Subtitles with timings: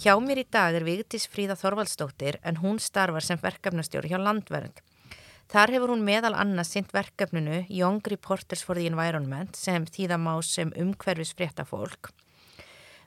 [0.00, 4.78] Hjá mér í dag er Vigdís Fríða Þorvaldsdóttir en hún starfar sem verkefnastjóri hjá Landvernd.
[5.52, 10.72] Þar hefur hún meðal annars sint verkefninu Young Reporters for the Environment sem þýðamá sem
[10.72, 12.14] umhverfis fréttafólk.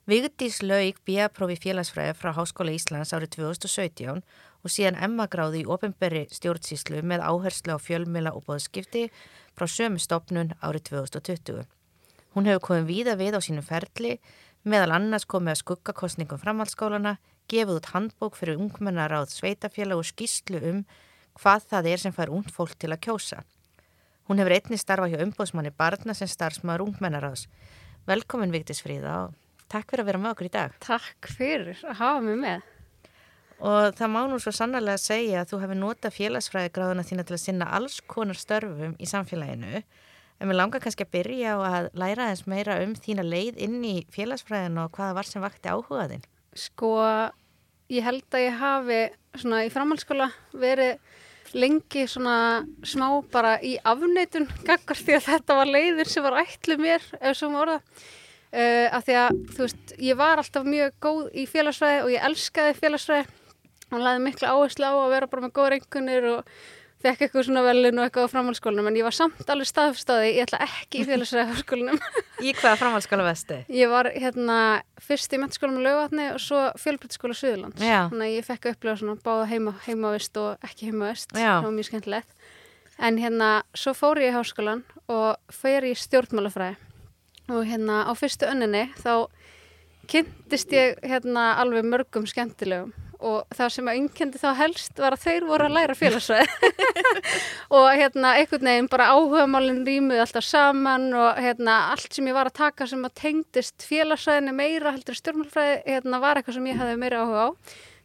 [0.05, 7.01] Vigdís laug bíaprófi félagsfræði frá Háskóla Íslands árið 2017 og síðan emmagráði í ofinberri stjórnsíslu
[7.01, 9.07] með áherslu á fjölmila og bóðskipti
[9.57, 11.65] frá sömu stopnun árið 2020.
[12.37, 14.19] Hún hefur komið víða við á sínu ferli,
[14.63, 17.17] meðal annars komið að skuggakostningum framhaldsskólana,
[17.51, 20.83] gefið út handbók fyrir ungmennaráð sveitafélag og skýslu um
[21.39, 23.41] hvað það er sem fær ungd fólk til að kjósa.
[24.29, 27.47] Hún hefur einni starfa hjá umbóðsmanni barna sem starfsmaður ungmennaráðs.
[28.07, 29.33] Velkomin Vigdís Fríða og
[29.71, 30.77] takk fyrir að vera með okkur í dag.
[30.83, 32.69] Takk fyrir að hafa mig með.
[33.63, 37.43] Og það má nú svo sannarlega segja að þú hefur notað félagsfræðigráðuna þína til að
[37.43, 39.83] sinna alls konar störfum í samfélaginu.
[40.41, 43.83] En mér langar kannski að byrja á að læra eins meira um þína leið inn
[43.87, 46.25] í félagsfræðinu og hvaða var sem vakti áhugaðinn.
[46.57, 46.93] Sko,
[47.93, 48.99] ég held að ég hafi
[49.39, 50.99] svona í framhaldsskóla verið
[51.53, 56.77] lengi svona smá bara í afneitun gaggar því að þetta var leiðin sem var ætlu
[56.81, 57.79] mér ef svo maður orða.
[58.53, 62.25] Uh, af því að, þú veist, ég var alltaf mjög góð í félagsfræði og ég
[62.27, 63.23] elskaði félagsfræði
[63.93, 66.51] og laði miklu áherslu á að vera bara með góð reyngunir og
[67.03, 70.47] fekk eitthvað svona velin og eitthvað á framhaldsskólanum en ég var samt alveg staðfstáði, ég
[70.47, 71.99] ætla ekki í félagsfræðarskólanum.
[72.43, 73.59] Í hvaða framhaldsskóla vestu?
[73.81, 74.57] Ég var hérna
[75.03, 77.83] fyrst í mentaskólanum í Laugatni og svo fjölbrytskóla Suðurlands.
[77.83, 81.31] Þannig að ég fekk að upplifa svona báða heima, heimavist og ekki heimavist.
[81.35, 82.49] Það var mjög skemmtilegt.
[83.03, 86.75] En hérna, svo fór ég í háskólan og fer í stjórnmálafræði
[87.51, 89.27] og hérna á fyrstu önninni þá
[90.07, 92.93] kynntist ég hérna alveg mörgum skemmtilegum
[93.23, 96.71] og það sem að einkendi þá helst var að þeir voru að læra félagsfræði.
[97.77, 102.51] Og hérna einhvern veginn bara áhugamálinn rýmuði alltaf saman og hérna allt sem ég var
[102.51, 107.01] að taka sem að tengdist félagsfræðinu meira heldur stjórnmálfræði hérna var eitthvað sem ég hafði
[107.01, 107.49] meira áhuga á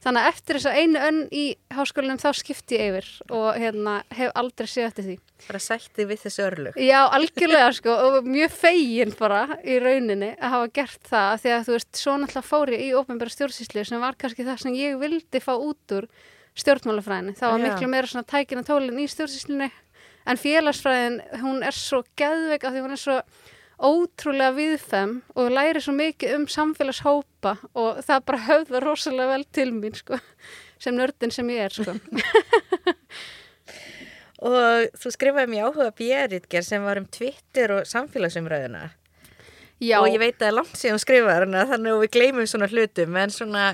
[0.09, 1.47] þannig að eftir þess að einu önn í
[1.77, 6.23] háskólinum þá skipti ég yfir og hérna hef aldrei séð eftir því Bara sætti við
[6.25, 6.79] þessu örlug.
[6.83, 11.67] Já, algjörlega sko og mjög fegin bara í rauninni að hafa gert það því að
[11.69, 14.97] þú veist, svo náttúrulega fór ég í ofnbæra stjórnsýslu sem var kannski það sem ég
[14.99, 16.09] vildi fá út úr
[16.59, 17.37] stjórnmálafræðinu.
[17.39, 17.67] Það var Já.
[17.69, 19.71] miklu meira svona tækina tólinn í stjórnsýslunni
[20.29, 23.21] en félagsfræðin, hún er svo geðveik af því hún er svo
[23.79, 29.71] ótrúlega viðfem og læri svo mikið um samfélagshópa og það bara höfða rosalega vel til
[29.77, 30.19] mín sko
[30.83, 31.95] sem nördin sem ég er sko.
[34.39, 38.85] Og þú skrifaði mér áhuga björritger sem var um Twitter og samfélagsumræðuna.
[39.83, 42.69] Já, Og ég veit að er langt síðan skrifaði hana þannig að við gleymum svona
[42.71, 43.65] hlutum en svona,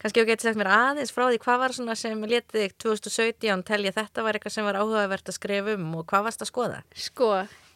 [0.00, 3.64] kannski þú getur sagt mér aðeins frá því hvað var svona sem letið þig 2017
[3.68, 6.80] telja þetta var eitthvað sem var áhugavert að skrifa um og hvað varst að skoða?
[6.96, 7.30] Sko,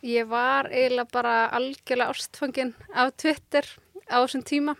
[0.06, 3.66] ég var eiginlega bara algjörlega ástfangin af Twitter
[4.06, 4.76] á þessum tíma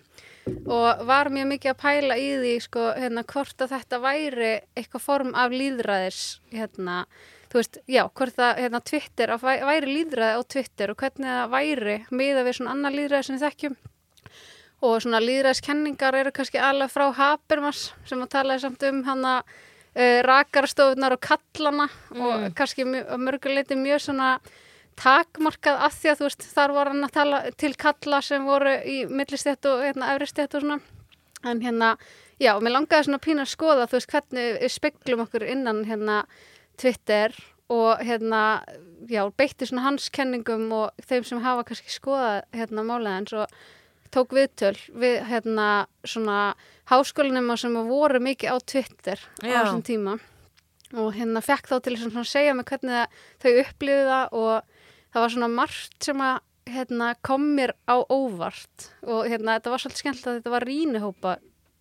[0.71, 5.03] og var mjög mikið að pæla í því sko, hérna, hvort að þetta væri eitthvað
[5.03, 6.21] form af líðræðis
[6.55, 7.01] hérna,
[7.51, 11.33] þú veist, já, hvort að hérna, Twitter, að væ- væri líðræði á Twitter og hvernig
[11.35, 13.77] það væri miða við svona annar líðræði sem við þekkjum.
[14.87, 20.21] Og svona líðræðiskenningar eru kannski alveg frá Habermas sem að tala samt um hana uh,
[20.29, 24.35] rakarstofunar og kallana og kannski mjö- að mörguleiti mjög svona
[25.01, 28.77] takmarkað að því að þú veist þar var hann að tala til kalla sem voru
[28.85, 30.79] í millistjætt og hérna, efristjætt og svona
[31.47, 31.91] en hérna,
[32.43, 36.23] já, mér langaði svona pína að skoða þú veist hvernig við speglum okkur innan hérna
[36.81, 37.37] Twitter
[37.73, 38.63] og hérna,
[39.11, 43.59] já, beitti svona hans kenningum og þeim sem hafa kannski skoðað hérna málega og
[44.15, 46.55] tók viðtöl við hérna svona
[46.91, 49.59] háskólinema sem voru mikið á Twitter á Já.
[49.61, 50.17] þessum tíma
[50.97, 54.76] og hérna fekk þá til að segja mig hvernig þau upplifðu það og
[55.17, 59.83] það var svona margt sem að hérna, kom mér á óvart og hérna þetta var
[59.83, 61.37] svolítið skemmtilegt að þetta var rínihópa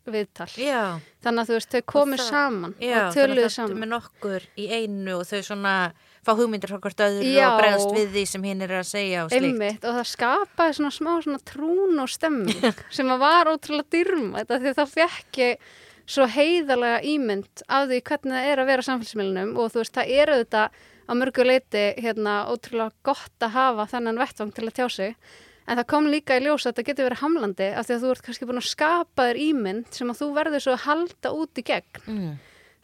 [0.06, 0.82] viðtal Já,
[1.26, 5.16] þannig að þú veist, þau komið saman já og töluðu saman með nokkur í einu
[5.18, 5.74] og þau svona
[6.26, 7.48] fá hugmyndir frá hvort öðru Já.
[7.50, 9.48] og bregðast við því sem hinn er að segja og slíkt.
[9.50, 14.62] Einmitt, og það skapaði svona smá svona trún og stemming sem var ótrúlega dyrma þetta
[14.62, 15.70] því það fekk ég
[16.16, 20.14] svo heiðalega ímynd af því hvernig það er að vera samfélagsmiðlunum og þú veist, það
[20.20, 24.88] er auðvitað á mörgu leiti hérna ótrúlega gott að hafa þennan vettvang til að tjá
[24.90, 25.16] sig
[25.66, 28.12] en það kom líka í ljós að þetta getur verið hamlandi af því að þú
[28.16, 31.62] ert kannski búin að skapa þér ímynd sem að þú verður svo að halda út
[31.62, 32.36] í gegn Mm.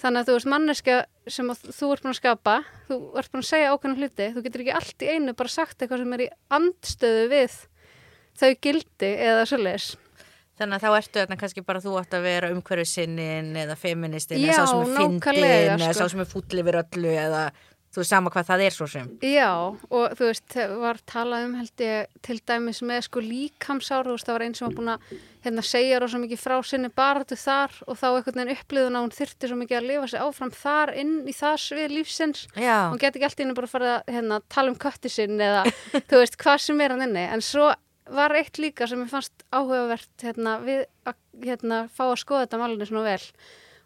[0.02, 0.94] Þannig að þú veist manneska
[1.30, 2.54] sem þú ert búin að skapa,
[2.88, 5.78] þú ert búin að segja ákveðna hluti, þú getur ekki allt í einu bara sagt
[5.78, 7.58] eitthvað sem er í andstöðu við
[8.42, 9.92] þau gildi eða svoleiðis.
[10.58, 14.42] Þannig að þá ertu þarna kannski bara þú átt að vera umhverju sinnin eða feministin
[14.42, 15.46] Já, eða sá sem er fyndin
[15.78, 17.46] eða sá sem er fúll yfir öllu eða
[17.92, 19.10] þú veist sama hvað það er svo sem.
[19.26, 24.16] Já, og þú veist, var talað um held ég til dæmis með sko líkamsár, þú
[24.16, 25.14] veist, það var einn sem var búin að
[25.46, 29.16] hérna, segja rosa mikið frá sinni baratu þar og þá einhvern veginn upplýðun að hún
[29.18, 32.44] þyrfti svo mikið að lifa sig áfram þar inn í það svið lífsins.
[32.56, 35.42] Já, hún geti ekki allt í henni bara fara að hérna, tala um kötti sinn
[35.42, 35.66] eða
[36.10, 37.72] þú veist hvað sem er hann inni en svo
[38.12, 42.62] var eitt líka sem ég fannst áhugavert hérna, við að hérna, fá að skoða þetta
[42.62, 43.22] málunni svona vel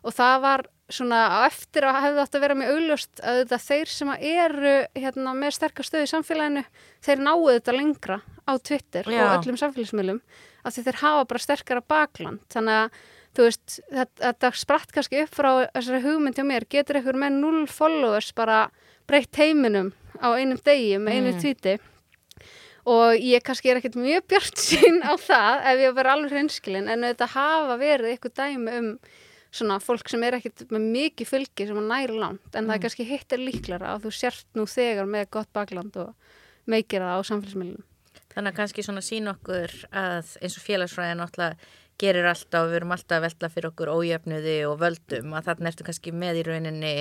[0.06, 4.12] og það var svona eftir að hefði að vera mjög augljóst að þetta þeir sem
[4.19, 6.62] eru hérna, með sterkar stöð í samfélaginu
[7.07, 9.24] þeir náu þetta lengra á Twitter Já.
[9.25, 10.19] og öllum samfélagsmiðlum
[10.66, 13.00] af því þeir hafa bara sterkara bakland þannig að
[13.36, 17.42] þú veist, þetta, þetta spratt kannski upp frá þessari hugmynd hjá mér getur einhver með
[17.42, 18.62] 0 followers bara
[19.10, 19.90] breytt heiminum
[20.22, 21.42] á einum degi með einu Mm.
[21.42, 21.75] tweeti
[22.86, 26.90] og ég kannski er ekkert mjög bjart sín á það ef ég verið alveg hreinskilin
[26.94, 28.90] en þetta hafa verið eitthvað dæmi um
[29.56, 32.84] svona fólk sem er ekkert með mikið fylgi sem að næri langt en það er
[32.86, 36.13] kannski hitt er líklara að þú sért nú þegar með gott bakland og
[36.69, 37.86] meikir það á samfélagsmiðlunum.
[38.36, 42.96] þannig að kannski svona sín okkur að eins og félagsfræðin náttúrulega gerir alltaf við erum
[42.96, 46.96] alltaf að velta fyrir okkur ójöfnuði og völdum að þarna ertu kannski með í rauninni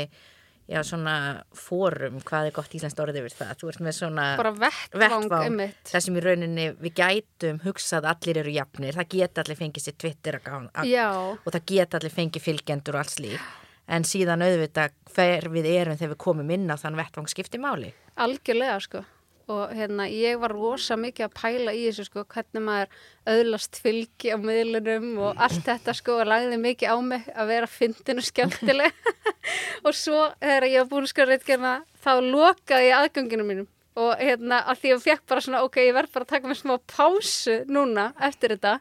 [0.71, 1.15] já svona
[1.57, 3.51] fórum hvað er gott íslenskt orðið yfir það?
[3.61, 5.59] Þú ert með svona vettvang, vettvang
[5.91, 9.87] þar sem í rauninni við gætum hugsað að allir eru jafnir, það geta allir fengið
[9.89, 13.53] sér Twitter og það geta allir fengið fylgjendur og alls líf
[13.85, 17.93] en síðan auðvitað hver við erum þegar við komum inn á þann vettvang skipti máli
[18.17, 19.05] algjörlega sko
[19.53, 22.95] og hérna ég var rosa mikið að pæla í þessu sko hvernig maður
[23.35, 27.71] öðlast fylgi á miðlunum og allt þetta sko og lagði mikið á mig að vera
[27.71, 29.05] fyndin og skemmtileg.
[29.85, 33.67] Og svo þegar ég var búin að skora reitgerna þá lokaði ég aðganginu mínum
[34.01, 36.59] og hérna að því ég fekk bara svona ok, ég verð bara að taka mig
[36.59, 38.79] smá pásu núna eftir þetta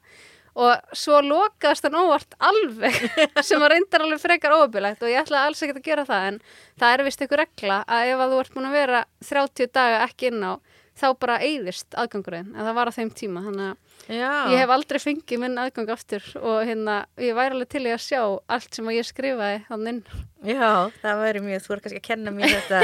[0.53, 2.99] og svo lokaðist hann óvart alveg
[3.47, 6.39] sem var reyndar alveg frekar óöfilegt og ég ætlaði alls ekkert að gera það en
[6.81, 10.03] það er vist einhver regla að ef að þú ert búin að vera 30 daga
[10.05, 10.53] ekki inn á
[10.93, 14.71] þá bara eyðist aðgangurinn en það var á þeim tíma þannig að Já, ég hef
[14.73, 18.21] aldrei fengið minn aðgang aftur og hérna ég væri alveg til í að sjá
[18.51, 20.01] allt sem að ég skrifaði þannig
[20.43, 22.79] Já, það væri mjög, þú er kannski að kenna mér þetta.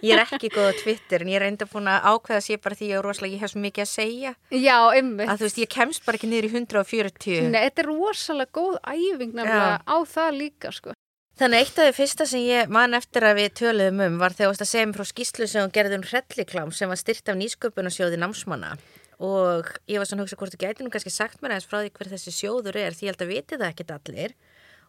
[0.00, 2.78] Ég er ekki góð á Twitter en ég er enda búin að ákveða sér bara
[2.78, 4.32] því ég er rosalega ég hef svo mikið að segja.
[4.48, 5.28] Já, einmitt.
[5.28, 8.80] Að þú veist, ég kemst bara ekki niður í 140 Nei, þetta er rosalega góð
[8.80, 10.96] æfing nefnilega á það líka sko.
[11.42, 14.48] Þannig eitt af því fyrsta sem ég man eftir að við töluðum um var þegar
[14.48, 17.32] þú varst að segja mér frá skýslu sem hún gerði um hrelliklám sem var styrt
[17.32, 18.74] af nýsköpunarsjóði námsmanna
[19.22, 21.78] og ég var svona að hugsa hvort þú gæti nú kannski sagt mér aðeins frá
[21.80, 24.34] því hver þessi sjóður er því ég held að viti það ekkit allir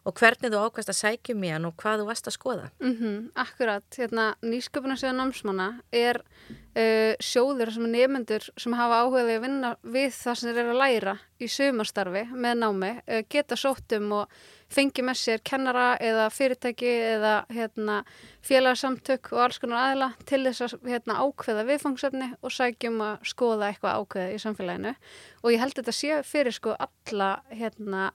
[0.04, 2.66] og hvernig þú ákvæmst að sækjum í hann og hvað þú varst að skoða.
[2.82, 9.46] Mm akkurat, hérna, nýsköpunarsjóða námsmanna er uh, sjóður sem er nefnendur sem hafa áhugaði að
[9.46, 14.12] vinna við það sem þeir eru að læra í sumarstarfi með námi, uh, geta sóttum
[14.20, 14.36] og
[14.74, 18.00] fengi með sér kennara eða fyrirtæki eða hérna,
[18.44, 23.70] félagsamtök og alls konar aðila til þess að hérna, ákveða viðfangsefni og sækjum að skoða
[23.70, 24.94] eitthvað ákveða í samfélaginu
[25.42, 28.10] og ég held þetta sé fyrir sko alla hérna,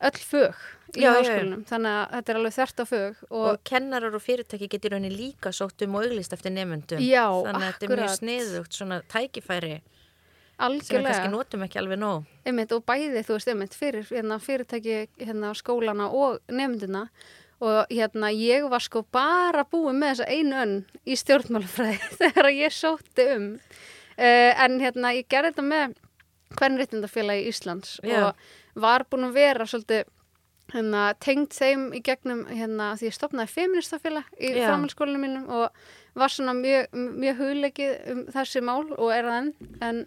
[0.00, 0.60] öll fög
[0.96, 4.70] í háskólanum þannig að þetta er alveg þert á fög Og, og kennarar og fyrirtæki
[4.72, 6.98] getur raunin líka sótt um og auglist eftir nefndum.
[7.46, 8.18] Þannig að þetta er mjög akkurat.
[8.18, 9.74] sniðugt svona tækifæri
[10.60, 12.26] sem við algjörlega kannski notum ekki alveg nóg.
[12.44, 17.06] einmitt, og bæði, þú veist, einmitt, fyrir hérna, fyrirtæki, hérna, skólana og nefndina
[17.60, 22.76] og hérna, ég var sko bara búin með þessa einu önn í stjórnmálafræði þegar ég
[22.76, 23.50] sótti um
[24.20, 25.98] uh, en hérna, ég gerði þetta með
[26.58, 28.30] hvern réttindafélagi Íslands Já.
[28.30, 30.08] og var búin að vera svolítið
[30.74, 34.66] hérna, tengd þeim í gegnum hérna, því ég stopnaði feministafélag í Já.
[34.68, 35.84] framhaldsskólinu mínum og
[36.18, 40.04] var svona mjög, mjög hugleikið um þessi mál og er það enn en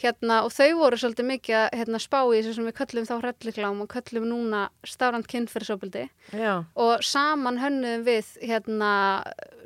[0.00, 3.14] hérna, og þau voru svolítið mikið að hérna, spá í þessu sem við köllum þá
[3.20, 8.92] hrelliklám og köllum núna stárand kynferðsóbildi Já, og saman hönnuðum við hérna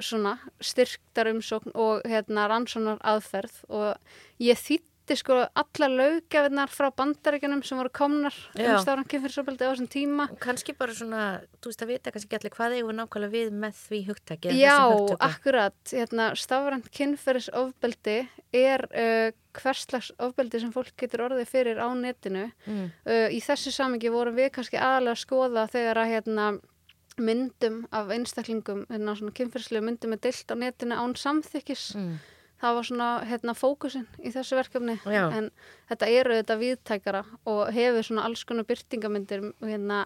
[0.05, 4.61] svona styrktar umsókn og hérna rannsónar aðferð og ég
[5.09, 10.27] þýtti sko allar löggefinnar frá bandaríkjunum sem voru komnar um stárand kynferðsóbildi á þessum tíma
[10.29, 11.23] og kannski bara svona,
[11.63, 14.53] þú veist að vita kannski ekki allir hvað eigum við nákvæmlega við með því hugtaki.
[14.53, 18.17] eða Já, akkurat, hérna, stafrænt kynferðisofbeldi
[18.61, 22.49] er uh, hverslags ofbeldi sem fólk getur orðið fyrir á netinu.
[22.69, 22.89] Mm.
[23.09, 26.51] Uh, í þessu samingi vorum við kannski aðalega að skoða þegar að hérna,
[27.19, 31.95] myndum af einstaklingum, hérna, svona kynferðslegu myndum er deilt á netinu án samþykkis.
[31.99, 32.19] Mm.
[32.59, 34.97] Það var svona hérna, fókusin í þessu verkefni.
[35.07, 35.29] Já.
[35.31, 35.51] en
[35.91, 40.01] þetta eru þetta viðtækara og hefur svona alls konar byrtingamyndir hérna,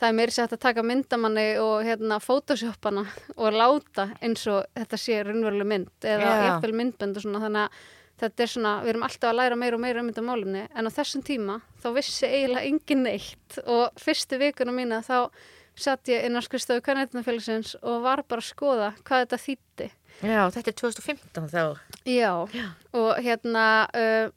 [0.00, 3.06] það er meiri sætt að taka myndamanni og hérna photoshopana
[3.36, 7.42] og láta eins og þetta sé raunveruleg mynd eða jafnvel myndbönd og svona.
[7.46, 7.90] Þannig að
[8.22, 10.90] þetta er svona, við erum alltaf að læra meira og meira um þetta málumni en
[10.90, 13.58] á þessum tíma þá vissi eiginlega engin neitt.
[13.62, 15.30] Og fyrstu vikuna mína þá
[15.78, 19.88] satt ég inn á skristofu kannetnafélagsins og var bara að skoða hvað þetta þýtti
[20.20, 21.62] Já, þetta er 2015 þá.
[22.04, 22.66] Já, Já.
[22.92, 23.64] og hérna
[23.96, 24.28] uh,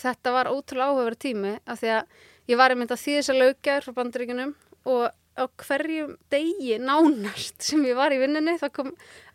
[0.00, 2.18] þetta var ótrúlega áhugaverð tími af því að
[2.50, 4.52] ég var einmitt að því þess að löggjær frá bandaríkunum
[4.90, 5.06] og
[5.38, 8.92] á hverjum degi nánast sem ég var í vinninni það kom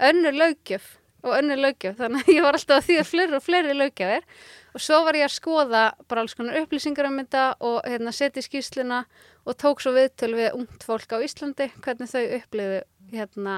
[0.09, 3.45] önnur löggjöf og önnur löggjöf þannig að ég var alltaf að því að fleiri og
[3.45, 4.27] fleiri löggjafir
[4.75, 8.43] og svo var ég að skoða bara alls konar upplýsingar um þetta og hérna, setja
[8.43, 9.05] í skýsluna
[9.45, 12.79] og tók svo viðtöl við ungt fólk á Íslandi hvernig þau upplifu
[13.11, 13.57] hérna,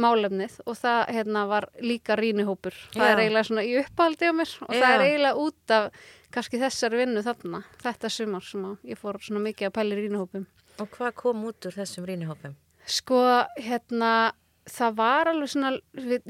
[0.00, 2.74] málefnið og það hérna, var líka rínihópur.
[2.94, 3.12] Það Já.
[3.12, 4.94] er eiginlega svona í uppáhaldi á mér og það Já.
[4.94, 6.02] er eiginlega út af
[6.34, 10.46] kannski þessar vinnu þarna, þetta sumar sem ég fór svona mikið að pæla í rínihópum.
[10.80, 12.54] Og hvað kom út úr þessum rínihópum?
[12.90, 13.20] Sko,
[13.60, 14.32] hérna,
[14.70, 15.72] það var alveg svona,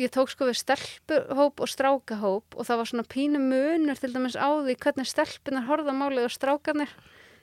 [0.01, 4.37] ég tók sko við stelpuhóp og strákahóp og það var svona pínu munur til dæmis
[4.37, 6.93] á því hvernig stelpunar horfða málið og strákanir.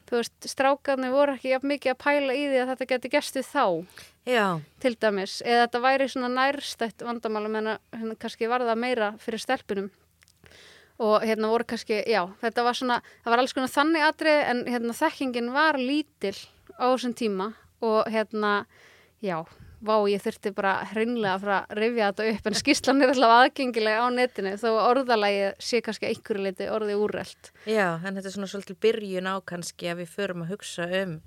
[0.07, 3.37] Þú veist, strákanir voru ekki jafn mikið að pæla í því að þetta geti gæst
[3.39, 3.65] við þá
[4.27, 4.45] Já,
[4.83, 9.09] til dæmis, eða þetta væri svona nærstætt vandamálum en að hérna, kannski var það meira
[9.23, 9.89] fyrir stelpunum.
[11.03, 14.63] Og hérna voru kannski, já, þetta var svona, það var alls konar þannig atrið en
[14.67, 16.35] hérna þekkingin var lítil
[16.79, 17.51] á þessum tíma
[17.85, 18.53] og hérna,
[19.23, 19.43] já,
[19.87, 24.03] vá, ég þurfti bara hreinlega fara að rifja þetta upp en skýrslan er alltaf aðgengilega
[24.03, 27.51] á netinu þó að orðalagið sé kannski einhverju leiti orðið úrrelt.
[27.65, 31.17] já, en þetta er svona svolítið byrjun á kannski að við förum að hugsa um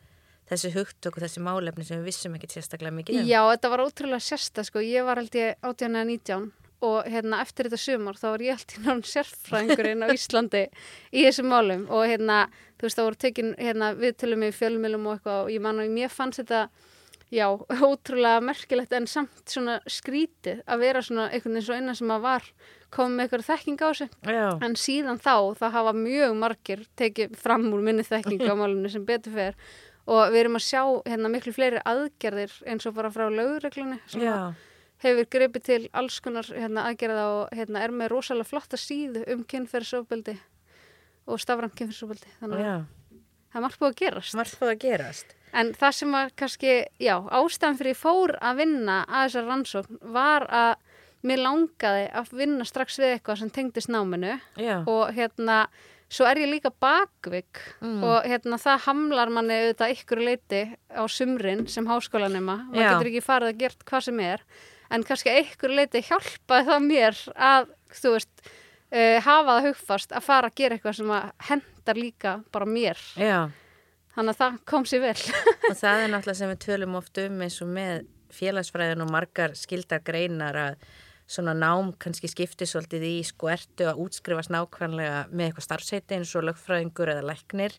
[0.50, 3.28] þessi hugtök og þessi málefni sem við vissum ekkit sérstaklega mikið um.
[3.28, 6.50] Já, þetta var ótrúlega sérsta sko, ég var held ég 18 eða 19
[6.80, 10.62] og hérna eftir þetta sumar þá var ég held ég náttúrulega sérfræðingurinn á Íslandi
[11.12, 12.38] í þessum málum og hérna
[12.80, 15.82] þú veist það voru tekin hérna við tölum í fjölmjölum og eitthvað og ég man
[15.82, 16.62] og mér fannst þetta
[17.30, 17.46] já,
[17.90, 22.24] ótrúlega merkilegt en samt svona skrítið að vera svona einhvern veginn svo innan sem að
[22.26, 22.48] var
[22.90, 24.08] komið með eitthvað þekking á þessu.
[24.26, 28.90] Já, en síðan þá það hafa mjög margir tekið fram úr minni þekking á málunni
[28.90, 29.60] sem betur fer.
[30.10, 34.24] Og við erum að sjá hérna miklu fleiri aðgerðir eins og bara frá lögreglunni sem
[35.04, 39.44] hefur greipið til alls konar hérna, aðgerða og hérna, er með rosalega flotta síðu um
[39.48, 40.34] kynferðsofbeldi
[41.30, 42.82] og stafrænt kynferðsofbeldi þannig að
[43.52, 44.36] það er margt búið að gerast.
[44.40, 45.36] Margt fóð að gerast.
[45.52, 50.46] En það sem var kannski, já, ástæðan fyrir fór að vinna að þessar rannsókn var
[50.48, 50.74] að
[51.26, 54.38] mér langaði að vinna strax við eitthvað sem tengdist náminu.
[54.56, 55.66] Já, og hérna
[56.10, 58.02] svo er ég líka bakvik Mm.
[58.02, 63.22] og hérna það hamlar manni auðvitað ykkur leiti á sumrin sem háskólanema, maður getur ekki
[63.22, 64.40] farið að gert hvað sem er,
[64.90, 68.42] en kannski ykkur leiti hjálpaði það mér að þú veist,
[68.90, 72.98] uh, hafa það hugfast að fara að gera eitthvað sem að hendar líka bara mér,
[73.16, 73.50] já.
[74.20, 75.18] Þannig að það kom sér vel.
[75.70, 79.54] Og það er náttúrulega sem við tölum oft um eins og með félagsfræðin og margar
[79.58, 80.82] skildar greinar að
[81.30, 86.34] svona nám kannski skiptir svolítið í sko ertu að útskrifast nákvæmlega með eitthvað starfseiti eins
[86.38, 87.76] og lögfræðingur eða læknir.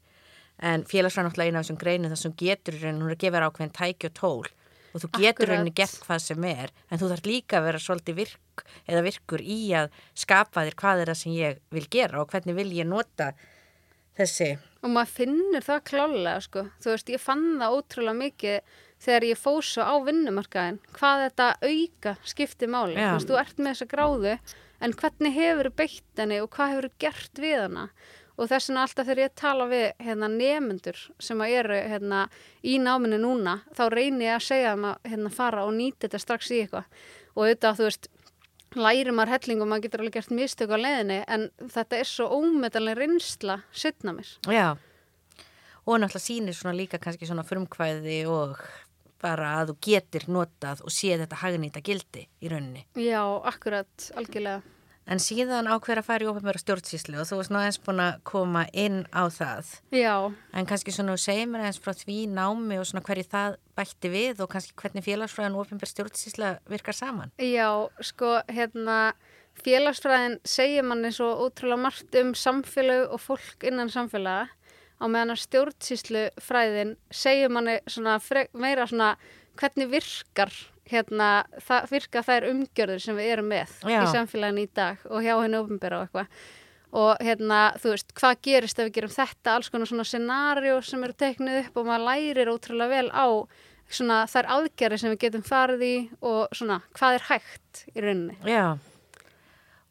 [0.61, 3.77] En félagsfræðin náttúrulega eina af þessum greinu þar sem getur hún er að gefa ákveðin
[3.77, 4.51] tæki og tól.
[4.91, 8.17] Og þú getur rauninni gert hvað sem er en þú þarf líka að vera svolítið
[8.17, 12.33] virk eða virkur í að skapa þér hvað er það sem ég vil gera og
[12.33, 13.29] hvernig vil ég nota
[14.17, 14.51] þessi.
[14.81, 16.63] Og maður finnur það klálega sko.
[16.81, 21.47] þú veist, ég fann það ótrúlega mikið þegar ég fóð svo á vinnumarkaðin hvað þetta
[21.61, 22.97] auka skipti máli.
[22.97, 24.33] Þú veist, þú ert með þessa gráðu
[24.81, 27.87] en hvernig hefur beitt henni og hvað hefur gert við hana?
[28.39, 32.21] Og þess vegna alltaf þegar ég tala við hérna, nefnendur sem eru hérna,
[32.65, 36.21] í náminu núna þá reyni ég að segja þeim að hérna, fara og nýta þetta
[36.23, 36.87] strax í eitthvað.
[37.35, 38.09] Og auðvitað, þú veist,
[38.77, 42.29] læri maður helling og maður getur alveg gert mistök á leiðinni en þetta er svo
[42.37, 44.29] ómetanlega reynsla setna mér.
[44.47, 44.77] Já,
[45.85, 48.59] og náttúrulega sýnir svona líka kannski svona frumkvæði og
[49.21, 52.85] bara að þú getur notað og sé þetta hagnýta gildi í rauninni.
[52.97, 54.61] Já, akkurat, algjörlega.
[55.11, 58.61] En síðan ákveður að fara í ofnbæra stjórnsýslu og þú varst náðins búin að koma
[58.71, 59.73] inn á það.
[59.91, 63.57] Já, En kannski svona þú segir mér eins frá því námi og svona hverju það
[63.75, 67.31] bætti við og kannski hvernig félagsfræðan og ofnbæra stjórnsýsla virkar saman.
[67.35, 67.67] já,
[67.99, 69.13] sko, hérna,
[69.65, 74.47] félagsfræðin segir manni svo ótrúlega margt um samfélög og fólk innan samfélaga
[75.01, 78.15] á meðan að stjórnsýslu fræðin segir manni svona
[78.53, 79.17] meira svona
[79.59, 80.53] hvernig virkar
[80.89, 81.29] hérna,
[81.61, 84.01] það virka þær umgjörður sem við erum með Já.
[84.01, 86.41] í samfélaginu í dag og hjá henni ofinbera og eitthvað
[86.91, 91.03] og hérna, þú veist, hvað gerist ef við gerum þetta, alls konar svona scenarió sem
[91.05, 93.27] eru teknið upp og maður lærir ótrúlega vel á
[93.91, 98.35] svona þær aðgerri sem við getum farið í og svona hvað er hægt í rauninni.
[98.47, 98.75] Já,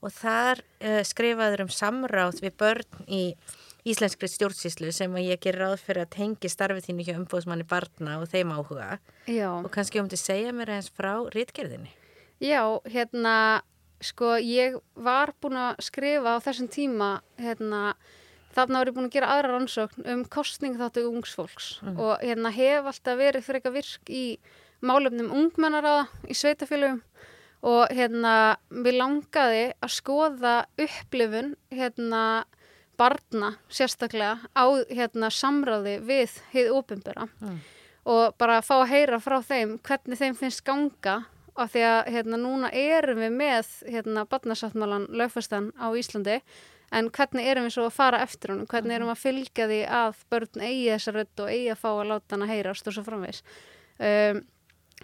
[0.01, 3.25] og þar uh, skrifaður um samráð við börn í
[3.89, 8.19] íslenskri stjórnsýslu sem að ég ger ráð fyrir að tengi starfið þínu hjá umbóðsmanni barna
[8.21, 9.49] og þeim áhuga Já.
[9.61, 11.93] og kannski um til að segja mér eins frá rítgerðinni.
[12.41, 13.35] Já, hérna,
[14.01, 17.11] sko, ég var búin að skrifa á þessum tíma,
[17.41, 17.95] hérna,
[18.57, 22.89] þarna var ég búin að gera aðra rannsókn um kostning þáttu ungsfólks og hérna hef
[22.89, 24.25] alltaf verið fyrir eitthvað virk í
[24.81, 27.03] málefnum ungmennaráða í sveitafélögum
[27.69, 32.23] og hérna, við langaði að skoða upplifun, hérna,
[33.01, 37.59] barna sérstaklega á hérna samráði við heið ópimbera Mm.
[38.11, 41.23] og bara fá að heyra frá þeim hvernig þeim finnst ganga
[41.61, 46.39] af því að hérna núna erum við með hérna barnasáttmálan lögfestan á Íslandi
[46.93, 49.81] en hvernig erum við svo að fara eftir honum, hvernig erum við að fylgja því
[49.99, 52.97] að börn eigi þessa rödd og eigi að fá að láta hann að heyrast og
[52.97, 53.43] svo framvegs
[54.01, 54.41] um,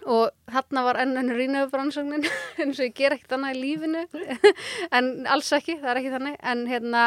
[0.07, 2.25] og þarna var enn ennur rínöfubrannsóknin
[2.61, 4.03] eins og ég ger ekkert annað í lífinu
[4.97, 7.05] en alls ekki, það er ekki þannig en hérna,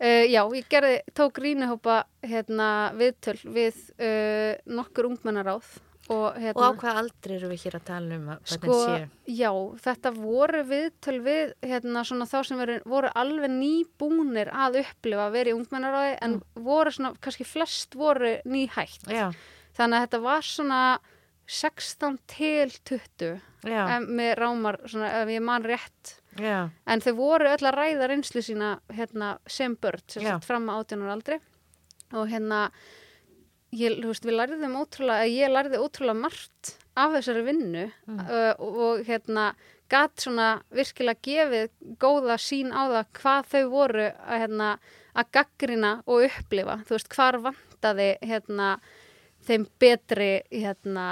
[0.00, 5.78] uh, já, ég gerði tók rínöhópa hérna viðtöl við uh, nokkur ungmennaráð
[6.10, 8.78] og Og á hérna hvað aldrei eru við hér að tala um að Sko,
[9.30, 9.50] já,
[9.84, 15.36] þetta voru viðtöl við hérna svona þá sem veru, voru alveg nýbúnir að upplifa að
[15.38, 19.06] vera í ungmennaráði en voru svona, kannski flest voru nýhætt.
[19.06, 19.28] Já,
[19.78, 20.80] Þannig að þetta var svona
[21.50, 23.30] 16 til 20
[23.66, 26.16] já, em, með rámar, svona, ef ég man rétt.
[26.38, 30.78] Já, En þau voru öll að ræða reynslu sína hérna, sem börn, sagt fram á
[30.78, 31.40] 18 ára aldri.
[32.14, 32.60] Og hérna
[33.74, 37.84] ég, þú veist, við lærðum ótrúlega, ég lærði ótrúlega margt af þessari vinnu.
[38.08, 39.50] Uh, og, og hérna
[39.90, 41.70] gatt svona virkilega gefið
[42.02, 44.72] góða sín á það hvað þau voru að, hérna,
[45.18, 48.74] að gaggrina og upplifa, þú veist, hvar vantaði hérna
[49.46, 51.06] þeim betri hérna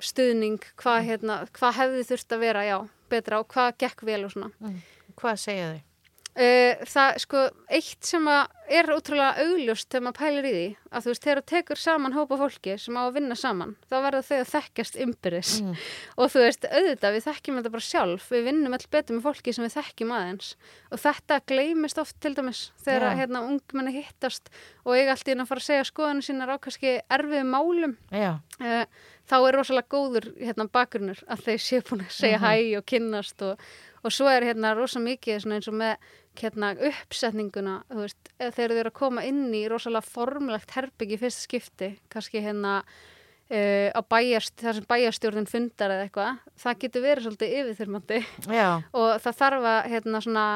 [0.00, 2.78] stuðning, hvað hérna, hvað hefði þurft að vera, já,
[3.12, 4.50] betra og hvað gekk vel og svona.
[4.60, 4.80] mm.
[5.20, 5.86] hvað segja þau?
[6.30, 7.40] Uh, það, sko,
[7.74, 11.46] eitt sem er ótrúlega augljóst þegar maður pælir í því að þú veist, þegar þú
[11.50, 15.50] tekur saman hópa fólki sem á að vinna saman, þá verður þau að þekkjast ymbirðis
[15.58, 15.74] Mm.
[16.22, 19.56] og þú veist, auðvitað, við þekkjum þetta bara sjálf við vinnum all betur með fólki
[19.58, 20.54] sem við þekkjum aðeins
[20.94, 24.54] og þetta gleymist oft til dæmis þegar að, hérna, ungmenni hittast
[24.86, 27.98] og eiga allt í einn að fara að segja skoðanu sínar á kannski erfiðum málum
[28.62, 28.86] uh,
[29.30, 33.44] þá er rosalega góður hérna, bakgrunnur að þeir séu búin að segja hæ og kynnast
[33.46, 33.62] og,
[34.02, 38.90] og svo er hérna rosa mikið eins og með hérna, uppsetninguna veist, þegar þau eru
[38.92, 42.80] að koma inn í rosalega formlegt herbyggi í fyrsta skipti kannski hérna
[43.50, 48.20] uh, á bæjast, þar sem bæjastjórnin fundar eða eitthvað, það getur verið svolítið yfirþyrmandi.
[49.00, 50.46] Og það þarf að hérna svona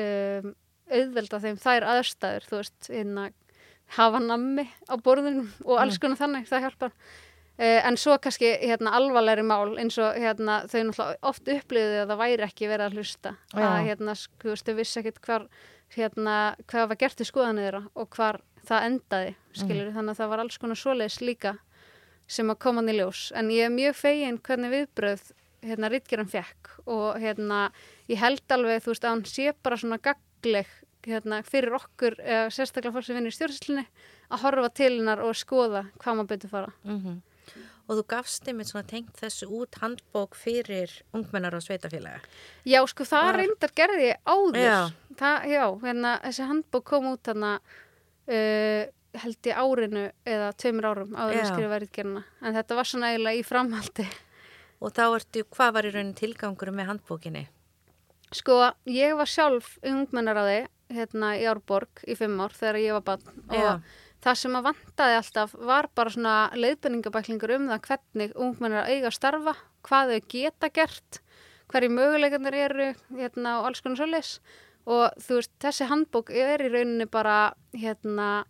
[0.00, 0.52] um,
[0.94, 3.28] auðvelda þeim þær aðstæður þú veist, hérna
[3.94, 6.94] hafa nammi á borðunum og alls konar þannig, það hjálpar
[7.58, 12.22] en svo kannski hérna alvarlegri mál eins og hérna þau náttúrulega oft upplýðu að það
[12.24, 13.66] væri ekki verið að hlusta Já.
[13.68, 15.46] að hérna, þú veist, þau vissi ekkit hvar
[15.94, 16.34] hérna,
[16.66, 20.42] hvað var gert í skoðanir þeirra og hvar það endaði skilur, þannig að það var
[20.42, 21.54] alls konar svoleiðis líka
[22.26, 25.26] sem að koma í ljós en ég er mjög fegin hvernig viðbröð
[25.64, 27.68] hérna Ritgeran fekk og hérna
[28.10, 30.70] ég held alveg þú veist að hann sé bara svona gagleg
[31.04, 33.84] hérna fyrir okkur eða sérstaklega fólk sem vinnur í stjórnslinni
[34.32, 36.74] að horfa til hennar og skoða hvað maður betur fara.
[36.84, 37.22] mhm.
[37.84, 42.22] Og þú gafst einmitt svona tengt þessu út handbók fyrir ungmennar og sveitafélaga.
[42.64, 44.56] Já sko það Var- reyndar gerði áður.
[44.62, 44.78] Já.
[45.20, 48.86] Það, já, hérna þessi handbók kom út þarna uh,
[49.24, 53.40] held ég árinu eða tveimur árum áður að skrifa Ritgerana en þetta var svona eiginlega
[53.40, 54.06] í framhaldi.
[54.80, 57.44] Og þá ertu, hvað var í raunin tilgangur með handbókinni?
[58.34, 58.56] Sko,
[58.90, 63.76] ég var sjálf ungmennaráði hérna í Árborg í fimm ár þegar ég var bann Já.
[64.24, 69.16] Það sem að vantaði alltaf var bara svona leiðbenningabæklingur um það hvernig ungmennar eiga að
[69.18, 71.20] starfa, hvað þau geta gert,
[71.72, 74.36] hverju möguleikarnir eru hérna og alls konar svoleiðis.
[74.84, 78.44] Og þú veist, þessi handbók er í rauninni bara hérna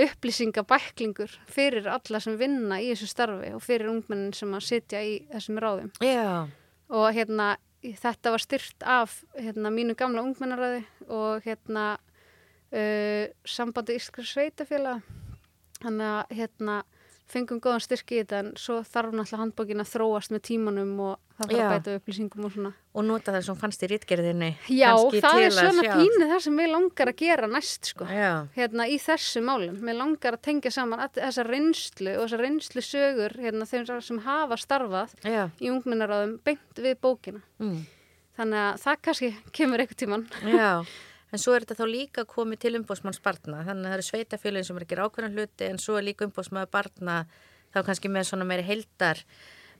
[0.00, 5.18] upplýsingabæklingur fyrir alla sem vinna í þessu starfi og fyrir ungmennin sem að sitja í
[5.30, 5.92] þessum ráðum.
[6.02, 6.48] Já,
[6.90, 10.82] og hérna þetta var styrt af hérna, mínu gamla ungmennaræði
[11.12, 11.94] og hérna
[12.74, 15.04] uh, sambandi Ískra sveitafélag
[15.84, 16.82] þannig að hérna
[17.30, 21.14] fengum góðan styrk í þetta en svo þarf náttúrulega handbókin að þróast með tímanum og
[21.38, 22.72] það þarf að bæta upplýsingum og svona.
[22.94, 24.50] og nota það sem fannst í rítgerðinni.
[24.70, 28.08] Já, það er svona pínu það sem ég langar að gera næst sko.
[28.10, 32.84] Já, Hérna í þessu málum, mér langar að tengja saman þessa reynslu og þessa reynslu
[32.84, 37.42] sögur hérna þeim sem hafa starfað já, í ungmennaráðum beint við bókina.
[37.62, 37.82] mm.
[38.34, 40.28] Þannig að það kannski kemur eitthvað tíman.
[40.44, 40.70] já.
[41.32, 43.64] En svo er þetta þá líka komið til umbósmanns barna.
[43.66, 46.70] Þannig að það eru sveitafélagin sem er ekki ákveðan hluti en svo er líka umbósmaður
[46.74, 47.16] barna
[47.74, 49.24] þá kannski með svona meiri heildar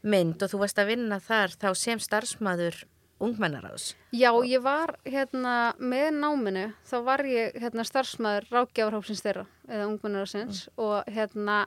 [0.05, 2.83] mynd og þú varst að vinna þar þá sem starfsmæður
[3.25, 3.95] ungmennaráðs.
[4.15, 10.65] Já, ég var hérna með náminu, þá var ég hérna starfsmæður rákjáðarhópsins þeirra eða ungmennaráðsins
[10.67, 10.85] mm.
[10.85, 11.59] og hérna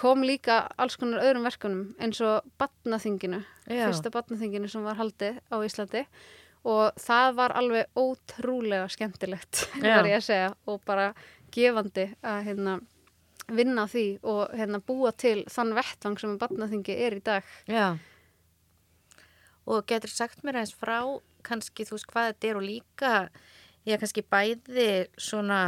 [0.00, 5.56] kom líka alls konar öðrum verkunum eins og batnaþinginu, fyrsta batnaþinginu sem var haldið á
[5.66, 6.04] Íslandi
[6.68, 11.10] og það var alveg ótrúlega skemmtilegt, verður ég að segja og bara
[11.54, 12.78] gefandi að hérna
[13.50, 17.46] vinna því og hérna búa til þann vettvang sem batnaþingi er í dag.
[17.66, 17.96] Já
[19.70, 20.98] og getur sagt mér eins frá
[21.46, 23.12] kannski þú veist hvað þetta er og líka
[23.88, 25.60] ég kannski bæði svona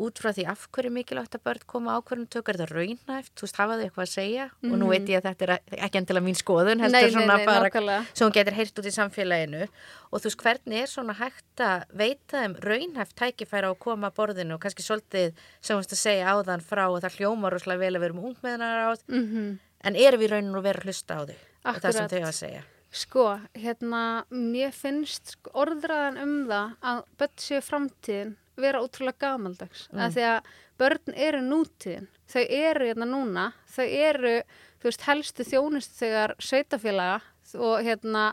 [0.00, 3.58] út frá því af hverju mikilvægt að börn koma ákverðin tökur, það raunæft, þú veist,
[3.60, 4.46] hafaðu eitthvað að segja?
[4.46, 4.72] Mm -hmm.
[4.72, 4.92] og nú mhm.
[4.92, 5.52] veit ég að þetta er
[5.86, 8.86] ekki endilega mín skoðun, heldur nei, svona nei, nei, bara sem hún getur heyrt út
[8.86, 9.62] í samfélaginu.
[10.10, 14.10] Og þú veist, hvernig er svona hægt að veita þeim raunæft tækifæra á að koma
[14.10, 14.54] að borðinu?
[14.54, 17.96] Og kannski svolítið sem þú veist að segja áðan frá og það hljómar úrslega vel
[17.96, 19.58] að vera um ungmeðnar áð mm -hmm.
[19.84, 21.38] en erum við rauninu að vera að hlusta á þau?
[21.64, 22.62] Og það sem þau að segja.
[22.90, 28.32] Sko, hérna, mér finnst orðræðan um það að börn séu framtíðin
[28.64, 29.86] vera útrúlega gamaldags.
[29.90, 30.00] Mm.
[30.04, 34.34] Að því að börn eru nútíðin, þau eru hérna núna, þau eru,
[34.80, 37.20] þú veist, helstu þjónust þegar sveitafélaga
[37.60, 38.24] og hérna,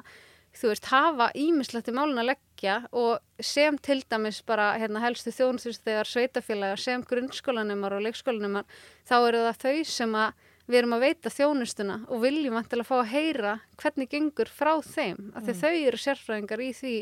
[0.58, 5.34] þú veist, hafa ímislegt í málun að leggja og sem til dæmis bara hérna, helstu
[5.34, 8.68] þjónust þegar sveitafélaga sem grunnskólanumar og leikskólanumar,
[9.08, 12.96] þá eru það þau sem að við erum að veita þjónustuna og viljum að fá
[13.00, 15.60] að heyra hvernig gengur frá þeim af því mm.
[15.62, 16.96] þau eru sérfræðingar í því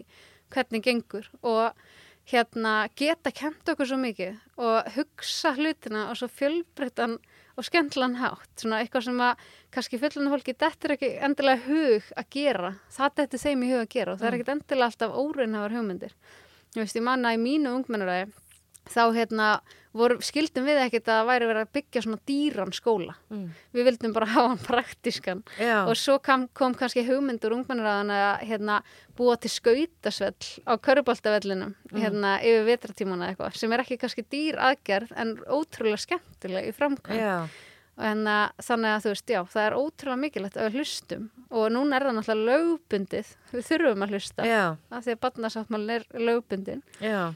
[0.54, 1.86] hvernig gengur og
[2.32, 7.20] hérna geta kent okkur svo mikið og hugsa hlutina og svo fjölbreyttan
[7.56, 12.10] og skemmtlan hátt, svona eitthvað sem að kannski fullinu fólki, þetta er ekki endilega hug
[12.20, 14.40] að gera, það er þeim í hug að gera og það er mm.
[14.42, 16.18] ekki endilega alltaf óreinhafar hugmyndir.
[16.76, 18.28] Ég veist, ég manna í mínu ungmennuræði
[18.92, 19.50] þá hérna
[19.96, 23.46] voru, skildum við ekkert að væri verið að byggja svona dýran skóla mm.
[23.76, 25.78] við vildum bara hafa hann praktískan Já.
[25.84, 28.80] og svo kam, kom kannski hugmyndur ungmennaraðan að hérna,
[29.18, 32.02] búa til skautasvell á köruboltavellinum mm.
[32.02, 37.48] hérna, yfir vetratímana eitthvað sem er ekki kannski dýr aðgerð en ótrúlega skemmtileg í framkvæm
[37.96, 41.70] en uh, þannig að þú veist, já, það er ótrúlega mikilvægt að við hlustum og
[41.72, 44.64] núna er það náttúrulega lögbundið, við þurfum að hlusta já.
[44.76, 47.32] af því að barnasáttmálin er lögbundin já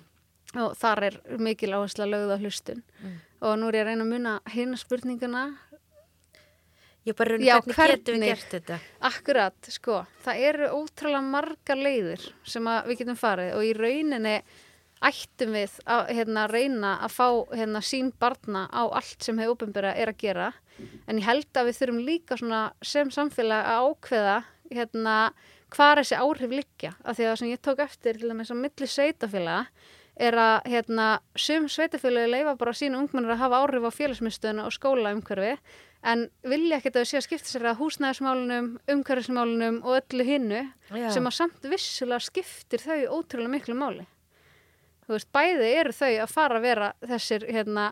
[0.58, 2.86] og þar er mikil áherslu að lögða hlustun.
[3.04, 3.18] Mm.
[3.40, 5.44] og nú er ég að reyna að muna hérna spurninguna.
[7.08, 8.80] Ég bara raun og hvernig getum við gert þetta?
[9.08, 13.54] Akkurat, sko, það eru ótrúlega marga leiðir sem við getum farið.
[13.56, 14.36] Og í rauninni
[15.08, 19.94] ættum við að hérna, reyna að fá hérna, sín barna á allt sem hefur ofinbæra
[19.96, 20.50] er að gera.
[21.08, 22.40] En ég held að við þurfum líka
[22.84, 24.36] sem samfélag að ákveða
[24.70, 25.16] hérna,
[25.72, 26.94] hvað þessi áhrif liggja.
[27.04, 29.64] Af því að sem ég tók eftir til dæmis á milli sveitafélaga
[30.20, 31.08] er að hérna,
[31.40, 35.54] sum sveitafélagi leifa bara sína ungmennir að hafa áhrif á félagsmyndstöðuna og skólaumhverfi
[36.12, 40.62] en vilja ekkert að við séu að skipta sér að húsnæðismálunum, umhverfismálunum og öllu hinnu
[40.92, 41.10] Já.
[41.16, 44.08] sem að samt vissulega skiptir þau ótrúlega miklu máli.
[45.08, 47.90] Þú veist, bæði eru þau að fara að vera þessir hérna,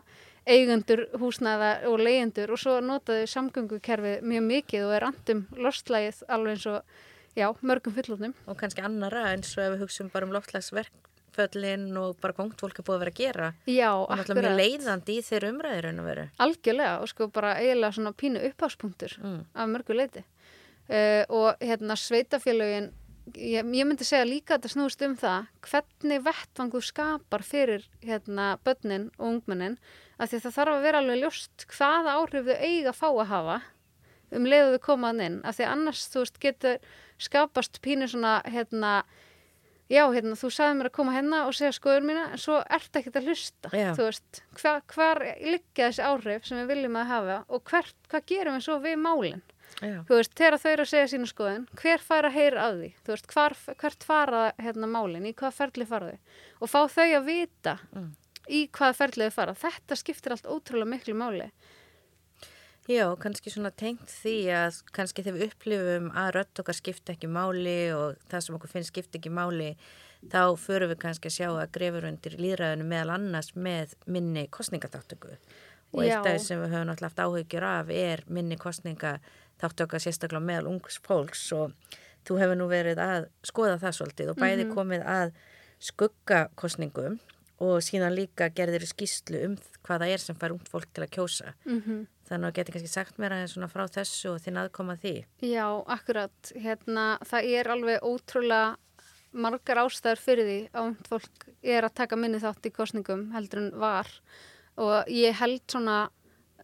[0.48, 6.56] eigundur húsnæða og leyendur og svo notaðu samgöngukerfi mjög mikið og er andum lostlægið alveg
[6.56, 6.96] eins og
[7.36, 8.36] já, mörgum fullotnum.
[8.48, 11.07] Og kannski annara eins og ef við hugsaum bara um loftlagsverk
[11.38, 13.50] föllin og bara ungt fólk er búið að vera að gera.
[13.70, 17.54] Já, og náttúrulega mjög leiðandi í þeirra umræðir en að vera Algjörlega og sko bara
[17.60, 19.38] eiginlega svona pínu uppháspunktur mm.
[19.54, 22.90] af mörgu leiti uh, og hérna sveitafélagin
[23.36, 28.52] ég, ég myndi segja líka að þetta snúst um það hvernig vettvangu skapar fyrir hérna
[28.64, 29.78] börnin og ungmennin
[30.18, 33.08] að því að það þarf að vera alveg ljóst hvaða áhrif þau eiga að fá
[33.10, 33.58] að hafa
[34.34, 35.38] um leiðu þau komaðan inn.
[35.46, 36.78] Að því annars þú veist getur
[37.18, 38.92] skapast pínu svona hérna
[39.88, 42.98] já, hérna, þú sagði mér að koma hérna og segja skoður mína, en svo ert
[43.00, 43.90] ekki að hlusta já.
[43.96, 48.26] þú veist, hva, hvar liggja þessi áhrif sem við viljum að hafa og hver, hvað
[48.32, 49.44] gerum við svo við málinn
[49.78, 52.88] þú veist, þegar þau eru að segja sína skoðin hver fær að heyra að því?
[53.04, 56.38] Þú veist, hvar, hvert fara hérna málinn í hvað ferli fara þau?
[56.58, 58.08] Og fá þau að vita mm.
[58.58, 59.56] í hvað ferli þau fara?
[59.58, 61.50] Þetta skiptir allt ótrúlega miklu máli
[62.88, 67.28] Já, kannski svona tengt því að kannski þegar við upplifum að rött okkar skipta ekki
[67.28, 69.74] máli og það sem okkur finnst skipta ekki máli
[70.32, 75.36] þá förum við kannski að sjá að grefur undir líðræðinu meðal annars með minni kostningaþáttöku
[75.36, 80.48] og eitt af því sem við höfum náttúrulega haft áhugjur af er minni kostningaþáttöka sérstaklega
[80.48, 81.76] meðal ungs fólks og
[82.24, 84.74] þú hefur nú verið að skoða það svolítið og bæði -hmm.
[84.74, 85.32] komið að
[85.78, 87.20] skugga kostningum
[87.58, 91.54] og síðan líka gerðir skýslu um hvaða er sem fær ungt fólk til að kjósa
[91.64, 92.06] mm -hmm.
[92.28, 95.14] Þannig að geti kannski sagt mér aðeins frá þessu og þinn aðkoma því?
[95.44, 98.76] Já, akkurat, hérna það er alveg ótrúlega
[99.32, 103.72] margar ástæður fyrir því að fólk er að taka minni þátt í kostningum heldur en
[103.80, 104.08] var.
[104.78, 105.98] Og ég held svona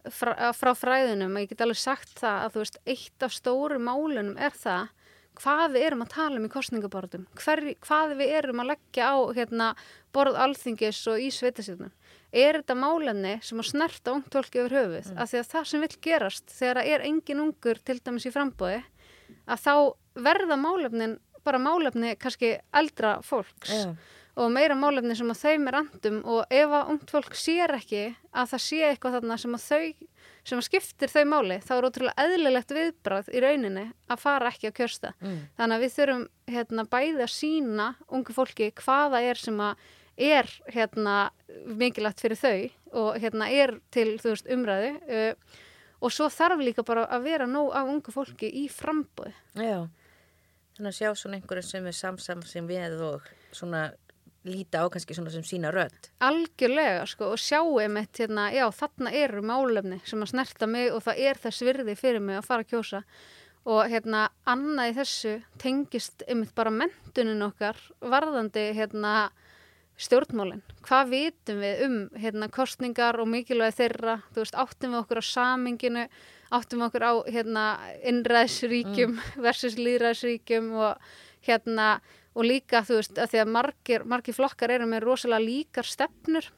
[0.09, 3.81] frá, frá fræðinum að ég get alveg sagt það að þú veist, eitt af stóru
[3.81, 4.93] málunum er það
[5.35, 9.71] hvað við erum að tala um í kostningaborðum, hvað við erum að leggja á hérna,
[10.15, 11.91] borð alþingis og í sveitasýtunum.
[12.35, 15.11] Er þetta málefni sem að snerta ungt fólki yfir höfuð?
[15.11, 15.21] Mm.
[15.23, 18.33] Af því að það sem vil gerast þegar það er engin ungur til dæmis í
[18.35, 18.81] frambóði,
[19.45, 19.75] að þá
[20.25, 23.71] verða málefnin bara málefni kannski eldra fólks.
[23.71, 23.95] Yeah
[24.35, 28.03] og meira málefni sem að þeim er andum og ef að ungt fólk sér ekki
[28.35, 30.07] að það sé eitthvað þarna sem að þau
[30.45, 34.69] sem að skiptir þau máli, þá er ótrúlega eðlilegt viðbráð í rauninni að fara ekki
[34.69, 35.13] að kjörsta.
[35.23, 35.39] Mm.
[35.57, 40.49] Þannig að við þurfum hérna, bæði að sína ungu fólki hvaða er sem að er
[40.71, 41.15] hérna,
[41.65, 42.59] mikilvægt fyrir þau
[43.01, 45.59] og hérna, er til veist, umræðu uh,
[46.01, 49.33] og svo þarf líka bara að vera nóg af ungu fólki í framböðu.
[49.59, 49.85] Já,
[50.77, 53.89] þannig að sjá svona einhverju sem er samsam sem við og svona
[54.45, 56.11] líta á kannski svona sem sína rödd.
[56.23, 61.01] Algjörlega sko og sjáum eitt hérna, já þarna eru málefni sem að snerta mig og
[61.05, 63.01] það er þess virði fyrir mig að fara að kjósa
[63.65, 69.15] og hérna annað í þessu tengist einmitt bara mentunin okkar varðandi hérna
[70.01, 70.63] stjórnmálinn.
[70.85, 75.25] Hvað vitum við um hérna kostningar og mikilvægi þeirra, þú veist áttum við okkur á
[75.29, 76.03] saminginu,
[76.55, 77.63] áttum við okkur á hérna
[78.11, 79.23] innræðsríkjum mm.
[79.47, 81.09] versus líðræðsríkjum og
[81.47, 81.89] hérna
[82.35, 86.49] og líka þú veist að því að margir, margir flokkar eru með rosalega líkar stefnur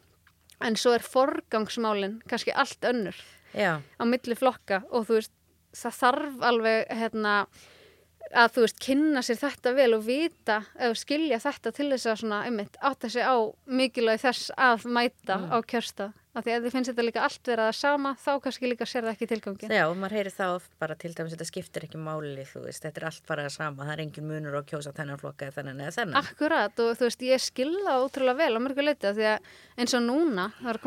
[0.65, 3.17] en svo er forgangsmálinn kannski allt önnur
[3.53, 3.77] Já.
[3.77, 5.33] á milli flokka og þú veist
[5.77, 7.33] það þarf alveg hérna
[8.35, 12.19] að þú veist kynna sér þetta vel og vita eða skilja þetta til þess að
[12.21, 13.35] svona einmitt átta sig á
[13.65, 15.51] mikilvæg þess að mæta mm.
[15.53, 16.11] á kjörstað.
[16.37, 19.03] Af því að þið finnst þetta líka allt verið að sama þá kannski líka sér
[19.07, 22.45] það ekki tilgangin Já, og maður heyri þá bara til dæmis þetta skiptir ekki máli,
[22.45, 25.17] þú veist, þetta er allt bara að sama það er engin munur á kjósa þennan
[25.17, 26.21] flokka eða þennan eða þennan.
[26.21, 29.41] Akkurat, og þú veist, ég skilða ótrúlega vel á mörgu leiti því að
[29.81, 30.77] eins og núna það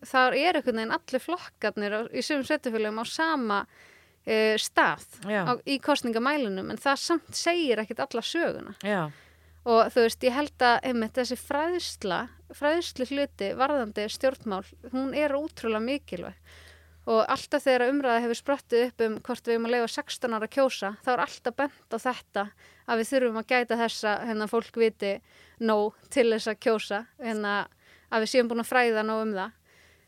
[0.00, 5.52] á þar er einhvern veginn allir flokkarnir í sumum setjafélagum á sama uh, stað á,
[5.66, 8.76] í kostningamælunum en það samt segir ekkit alla söguna.
[8.84, 9.10] Já.
[9.68, 12.20] Og þú veist, ég held að einmitt, þessi fræðsla,
[12.56, 16.56] fræðslu hluti varðandi stjórnmál, hún er útrúlega mikilvæg.
[17.10, 20.48] Og alltaf þegar umræði hefur sprottið upp um hvort við erum að leifa 16 ára
[20.52, 22.44] kjósa, þá er alltaf bent á þetta
[22.86, 25.12] að við þurfum að gæta þessa hérna fólk viti
[25.60, 27.54] nóg til þess að kjósa, hérna
[28.10, 29.56] að við séum búin að fræða nóg um það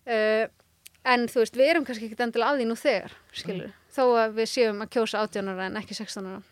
[0.09, 0.47] uh,
[1.13, 3.79] en þú veist, við erum kannski ekki endilega að því nú þegar, skilur mm.
[3.93, 6.43] þó að við séum að kjósa 18 ára en ekki 16 ára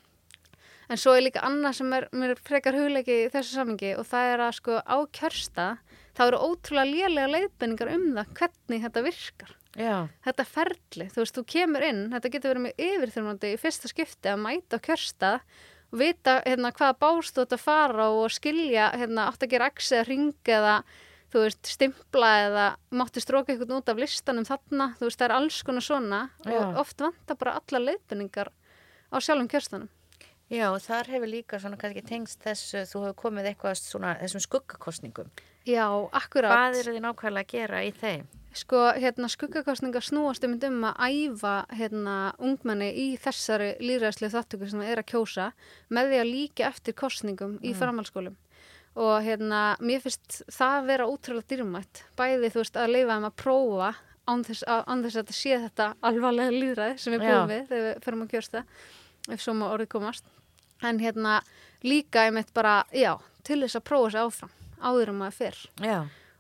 [0.91, 4.33] En svo er líka annað sem er, mér frekar hugleiki í þessu samingi og það
[4.33, 5.67] er að sko á kjörsta
[6.19, 9.53] þá eru ótrúlega lélega leiðbenningar um það hvernig þetta virkar.
[9.79, 9.97] Já.
[10.27, 14.33] Þetta ferli, þú veist, þú kemur inn, þetta getur verið með yfirþjóðnandi í fyrsta skipti
[14.33, 15.31] að mæta á kjörsta
[15.95, 19.95] vita hérna hvaða bást þú ætti að fara og skilja hérna átt að gera axi
[19.95, 20.75] eða ringa eða
[21.31, 25.37] þú veist, stimpla eða mátti stróka eitthvað út af listanum þarna, þú veist, það er
[25.37, 26.59] alls konar svona Já.
[26.59, 28.51] og oft vantar bara alla leiðbenningar
[29.11, 29.91] á sjálfum kjörstanum.
[30.51, 34.43] Já, og þar hefur líka svona kannski tengst þessu, þú hefur komið eitthvað svona þessum
[34.43, 35.31] skuggakostningum.
[35.69, 36.51] Já, akkurat.
[36.51, 38.25] Hvað eru þið nákvæmlega að gera í þeim?
[38.59, 44.83] Sko, hérna, skuggakostningar snúast um um að æfa, hérna, ungmenni í þessari líðræðslega þáttöku sem
[44.83, 45.47] það er að kjósa
[45.89, 47.79] með því að líka eftir kostningum í mm.
[47.79, 48.37] framhalskólum.
[48.99, 52.03] Og hérna, mér finnst það vera útrúlega dýrmætt.
[52.19, 53.91] Bæði, þú veist, að leifa þeim að prófa
[54.31, 57.65] án þess að, án þess að þetta sé þetta alvarlega líðræð sem við búum við
[57.71, 58.63] þegar við ferum að kjörsta,
[59.31, 60.31] ef svo má orðið komast
[60.87, 61.41] en hérna
[61.87, 63.15] líka ég mitt bara, já,
[63.47, 65.99] til þess að prófa sér áfram áður um að fyrr já.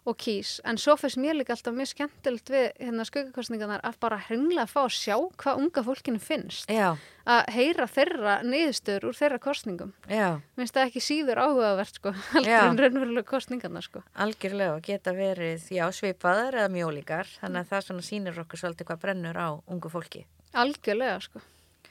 [0.08, 4.18] Og kýs, en svo fyrst mér líka alltaf mjög skemmtilegt við hérna skugakostningarnar að bara
[4.26, 6.70] hreinlega fá að sjá hvað unga fólkinu finnst.
[6.72, 6.96] Já.
[7.30, 9.90] að heyra þeirra niðurstöður úr þeirra kostningum
[10.58, 14.02] minnst það ekki síður áhugavert sko, heldur en raunverulega kostningarna sko.
[14.16, 17.30] Algjörlega, geta verið já, svipaðar eða mjólíkar.
[17.42, 20.24] Þannig að það sínir okkur svolítið hvað brennur á ungu fólki.
[20.56, 21.44] Algjörlega sko,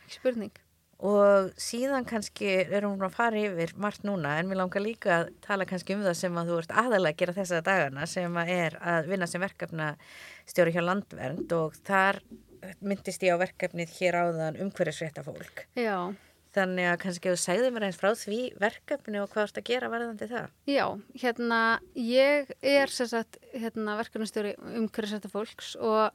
[0.09, 0.57] spurning
[0.99, 5.29] og síðan kannski erum við að fara yfir margt núna en við langar líka að
[5.45, 8.51] tala kannski um það sem að þú ert aðalega að gera þessa dagana sem að
[8.57, 9.89] er að vinna sem verkefna
[10.49, 12.19] stjóri hjá landvernd og þar
[12.83, 16.11] myndist ég á verkefnið hér áðan umhverjusrétta fólk Já.
[16.55, 19.69] þannig að kannski þú segði mér eins frá því verkefni og hvað þú ert að
[19.71, 20.85] gera varðandi það Já,
[21.23, 21.61] hérna
[21.95, 26.11] ég er sérsagt hérna, verkefnistjóri umhverjusrétta fólks og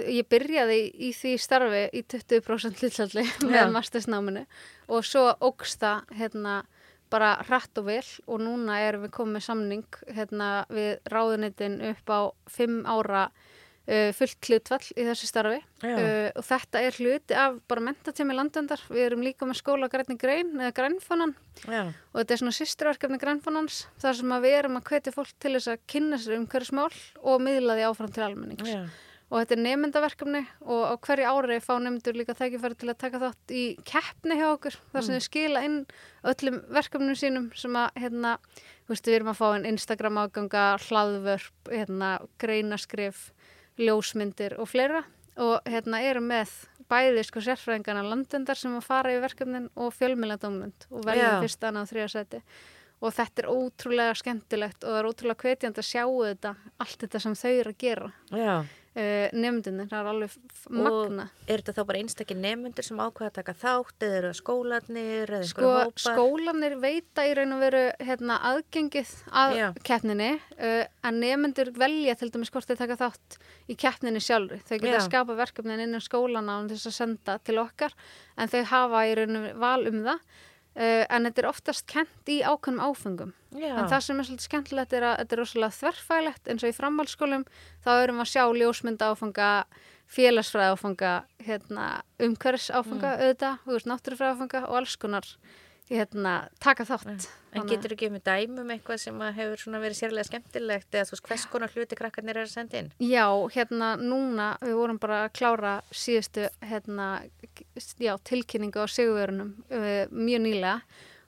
[0.00, 0.78] ég byrjaði
[1.08, 4.44] í því starfi í 20% hlutlalli með mastersnáminu
[4.92, 6.62] og svo ógsta hérna
[7.12, 12.20] bara rætt og vel og núna erum við komið samning hérna við ráðunitin upp á
[12.54, 15.60] 5 ára uh, fullt hlutvall í þessu starfi.
[15.84, 20.16] Uh, og þetta er hluti af bara mentatími landendar, við erum líka með skóla græni
[20.20, 21.36] grein eða grænfonan.
[21.68, 25.74] Og þetta er svona sýsturverkefni grænfonans þar sem við erum að hvetja fólk til þess
[25.74, 28.76] að kynna sér um hverju smál og miðla því áfram til almennings.
[28.76, 28.84] Já
[29.32, 33.20] og þetta er nefndaverkefni og á hverju ári fá nefndur líka þækifæri til að taka
[33.22, 35.16] þátt í keppni hjá okkur þar sem Mm.
[35.16, 35.78] þau skila inn
[36.32, 38.34] öllum verkefnum sínum sem að hérna,
[38.84, 43.32] þú veist, við erum að fá einn Instagram áganga, hlaðvörp hérna, greinaskrif
[43.80, 45.02] ljósmyndir og fleira
[45.40, 46.50] og hérna erum með
[46.92, 51.40] bæði sko sérfræðingana landendar sem að fara í verkefnin og fjölmjöladómnund og Já.
[51.40, 52.42] fyrst annað og þriða seti
[53.02, 56.52] og þetta er ótrúlega skemmtilegt og það er ótrúlega hvetjandi að sjá þetta
[56.84, 58.56] allt þetta sem þau eru að gera Já.
[58.96, 63.00] Uh, nefndinni, það er alveg f- Og magna er þetta þá bara einstakir nefnendur sem
[63.02, 66.04] ákveða að taka þátt eða eru það skólanir eða Sko, einhverjum hópar?
[66.06, 69.66] skólanir veita í raun og veru hérna, aðgengið að Já.
[69.90, 73.38] keppninni uh, en nefnendur velja til dæmis hvort þeir taka þátt
[73.72, 74.60] í keppninni sjálfri.
[74.68, 75.00] Þau geta Já.
[75.00, 77.92] að skapa verkefnin innan skólana og þess að senda til okkar
[78.36, 80.24] en þau hafa í raun og veru val um það
[80.76, 83.32] uh, en þetta er oftast kent í ákveðnum áfengum.
[83.52, 83.74] Já.
[83.76, 86.76] En það sem er svolítið skemmtilegt er að þetta er rosalega þverfælegt eins og í
[86.76, 87.44] framhaldsskólum
[87.84, 89.50] þá erum við að sjá ljósmynda áfanga,
[90.12, 91.12] félagsfræði áfanga,
[91.46, 91.88] hérna,
[92.20, 93.20] umhverfis áfanga Mm.
[93.22, 93.58] auðvitað,
[93.92, 95.28] náttúrufræði áfanga og alls konar
[95.90, 97.28] hérna, taka þátt.
[97.52, 101.46] En getur ekki með dæmum eitthvað sem hefur verið sérlega skemmtilegt eða þú veist hvers
[101.52, 102.90] konar hluti krakkarnir er að senda inn?
[103.02, 107.08] Já, hérna núna, við vorum bara að klára síðustu hérna,
[108.00, 110.78] já, tilkynningu á sigurverunum uh, mjög nýlega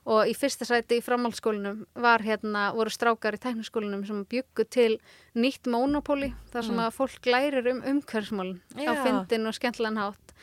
[0.04, 4.98] og í fyrsta sæti í framhaldsskólinum var hérna, voru strákar í tækniskólinum sem byggu til
[5.36, 6.84] nýtt monopóli þar sem Mm.
[6.88, 10.34] að fólk lærir um umhverfsmálin á fyndin og skemmtilegan hátt.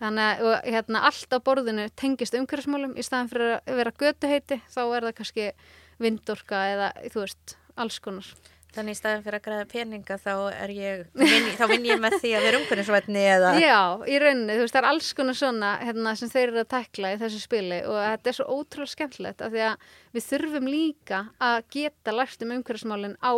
[0.00, 4.60] Þannig að og, hérna, allt á borðinu tengist umhverfsmálum í staðan fyrir að vera götuheiti
[4.72, 5.50] þá er það kannski
[6.00, 8.30] vindorka eða þú veist, alls konar.
[8.70, 12.00] Þannig í staðin fyrir að græða peninga þá er ég, þá vinn, þá vinn ég
[12.00, 13.52] með því að vera umhverfisvætni eða...
[13.66, 16.70] Já, í rauninni, þú veist, það er alls konar svona hérna, sem þeir eru að
[16.76, 20.70] tekla í þessu spili og þetta er svo ótrúlega skemmtilegt af því að við þurfum
[20.70, 23.32] líka að geta lært um umhverfismálinn á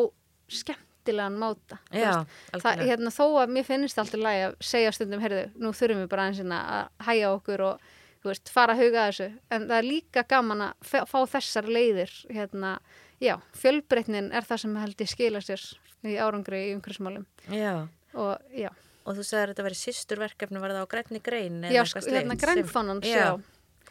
[1.02, 1.78] skemmtilegan máta.
[1.92, 2.24] Já,
[2.62, 6.08] það, hérna, þó að mér finnst alltaf lægi að segja stundum, heyrðu, nú þurfum við
[6.12, 7.80] bara aðeins hérna að hæja okkur og
[8.24, 12.76] veist, fara að huga þessu, en það er líka gaman að fá þessar leiðir hérna,
[13.20, 15.64] já, fjölbreytnin er það sem held ég skila sér
[16.06, 18.70] í árangri í umhverfismálum Já, og já,
[19.02, 21.62] og þú sagðir að þetta verið sýsturverkefni, var það á grænni grein?
[21.66, 23.18] já, sko, hérna grænfánans, Já.
[23.18, 23.40] já.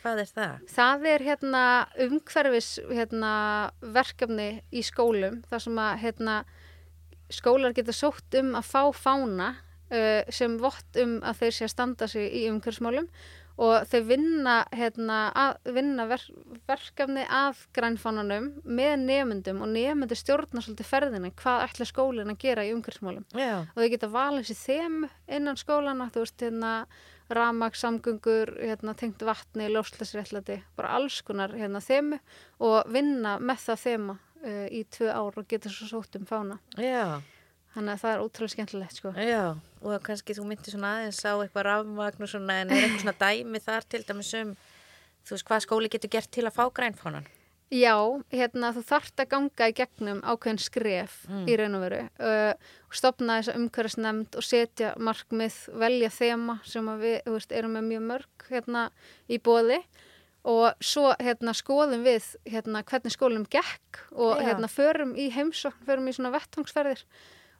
[0.01, 0.61] Hvað er það?
[0.73, 1.63] Það er hérna
[2.07, 3.33] umhverfis hérna,
[3.93, 6.37] verkefni í skólum þar sem að hérna,
[7.35, 9.51] skólar geta sótt um að fá fána
[9.91, 13.09] uh, sem vott um að þeir sé að standa sig í umhverfsmálum
[13.61, 16.23] og þau vinna, hérna, að, vinna ver,
[16.69, 22.65] verkefni að grænfánanum með nefndum og nefndu stjórna svolítið ferðinni hvað ætla skólinn að gera
[22.65, 26.73] í umhverfsmálum Já, og þau geta valið sér þemu innan skólana, þú veist, hérna
[27.31, 32.19] ramak, samgöngur, hérna, tengt vatni, ljóslæsréttlæti, bara alls konar hérna, þemu
[32.67, 36.59] og vinna með það þema uh, í tvö ár og geta svo sótt um fána.
[36.77, 37.21] já,
[37.71, 39.11] Þannig að það er ótrúlega skemmtilegt, sko.
[39.15, 39.43] já,
[39.79, 43.19] og kannski þú myndir svona aðeins á eitthvað rafmagn og svona, en er eitthvað svona
[43.21, 44.49] dæmi þar til dæmis um,
[45.23, 47.29] þú veist, hvað skóli getur gert til að fá grænfánan?
[47.71, 47.95] Já,
[48.35, 51.45] hérna, þú þarft að ganga í gegnum ákveðin skref Mm.
[51.47, 52.53] í raun og veru uh,
[52.91, 57.87] og stopna þessa umhverfisnefnd og setja markmið, velja þema sem að við, veist, erum með
[57.93, 58.89] mjög mörg hérna
[59.31, 59.79] í bóði
[60.47, 66.09] og svo hérna skoðum við hérna hvernig skólum gekk og hérna förum í heimsókn, förum
[66.09, 67.03] í svona vettvangsferðir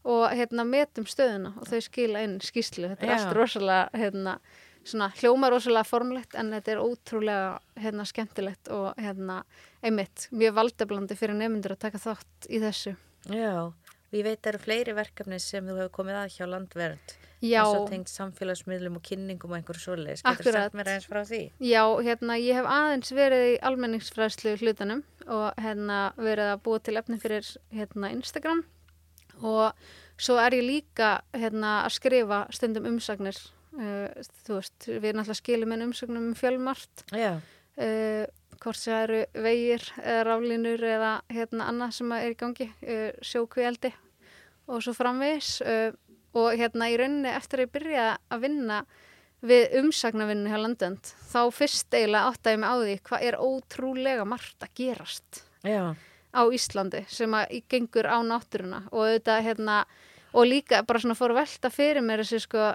[0.10, 3.18] og hérna metum stöðuna og þau skila inn skýslu, þetta er Já.
[3.20, 4.40] allt rosalega hérna
[4.82, 9.44] svona hljóma rosalega formlegt en þetta er ótrúlega hérna skemmtilegt og hérna
[9.86, 12.96] einmitt mjög valdeblandi fyrir nefndur að taka þátt í þessu.
[13.30, 16.48] Já, og ég veit að það eru fleiri verkefni sem þú hefur komið að hjá
[16.50, 17.16] landvernd.
[17.42, 20.22] Já, eins og tengt samfélagsmiðlum og kynningum og einhverju svoleiðis.
[20.22, 21.40] Getur sagt mér aðeins frá því?
[21.58, 26.98] já, hérna ég hef aðeins verið í almenningsfræðslu hlutanum og hérna verið að búa til
[27.02, 28.62] efni fyrir hérna Instagram.
[29.42, 29.74] Og
[30.22, 33.40] svo er ég líka hérna að skrifa stundum umsagnir.
[33.72, 34.12] Uh,
[34.46, 37.38] þú veist, við náttúrulega skilum en umsagnum um fjölmart Já,
[37.80, 38.26] uh,
[38.60, 43.06] hvort sem það eru vegir eða raflínur eða hérna annað sem er í gangi, uh,
[43.24, 43.94] sjókvíaldi
[44.68, 45.54] og svo framvegis
[46.38, 48.84] og hérna í rauninni eftir að ég byrja að vinna
[49.42, 54.66] við umsagnavinnu hjá landönd þá fyrst eiginlega áttaði mig á því hvað er ótrúlega margt
[54.66, 55.96] að gerast já,
[56.32, 58.86] á Íslandi sem að gengur á náttúruna.
[58.94, 59.82] Og auðvitað hérna
[60.32, 62.70] og líka bara svona fór velta fyrir mér þessi sko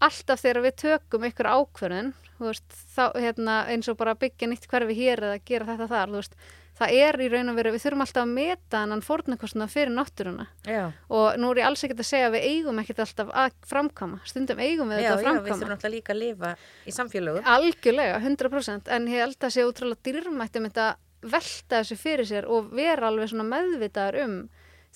[0.00, 4.66] alltaf þegar við tökum ykkur ákvörðun þú veist, þá hérna eins og bara byggja nýtt
[4.70, 6.36] hverfi hér eða gera þetta þar veist,
[6.80, 10.46] það er í raun og veru, við þurfum alltaf að meta hennan fórnarkostna fyrir náttúruna
[10.64, 10.92] já.
[11.12, 14.20] og nú er ég alls ekkert að segja að við eigum ekkert alltaf að framkama,
[14.28, 16.54] stundum eigum við Já, þetta að já, við framkama þurfum náttúrulega líka að lifa
[16.86, 17.44] í samfélögu.
[17.56, 20.88] Algjörlega, 100% en ég held að sé útrúlega dýrmætt um þetta
[21.20, 24.36] velta þessu fyrir sér og vera alveg svona meðvitaður um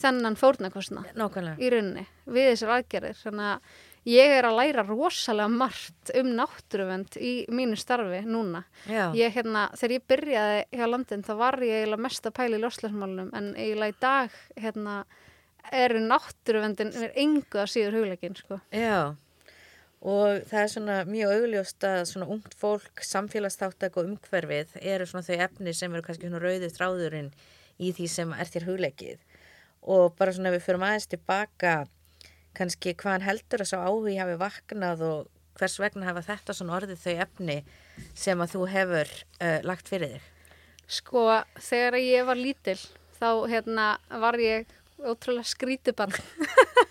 [0.01, 1.59] þennan fórnarkostna Nákvæmlega.
[1.61, 3.75] í rauninni við þessar aðgerðir þannig að
[4.09, 9.97] ég er að læra rosalega margt um náttúruvend í mínu starfi núna ég, hérna, þegar
[9.97, 13.95] ég byrjaði hjá landin þá var ég eiginlega mest að pæla í loslasmálunum en eiginlega
[13.95, 14.97] í dag hérna,
[15.73, 18.61] eru náttúruvendin er engu að síður hugleikin sko.
[18.75, 19.15] Já,
[20.05, 25.25] og það er svona mjög augljóst að svona ungt fólk, samfélagsþáttak og umhverfið eru svona
[25.25, 27.31] þau efni sem eru kannski svona rauðið þráðurinn
[27.81, 29.23] í því sem er þér hugleikið.
[29.95, 31.85] Og bara svona við förum aðeins tilbaka
[32.57, 37.03] kannski hvaðan heldur að sá áhugi hafi vaknað og hvers vegna hafa þetta svona orðið
[37.05, 37.59] þau efni
[38.19, 40.31] sem að þú hefur uh, lagt fyrir þig.
[40.99, 41.25] Sko,
[41.65, 42.79] þegar ég var lítil
[43.17, 43.87] þá hérna,
[44.21, 44.69] var ég
[45.05, 46.13] ótrúlega skrítibann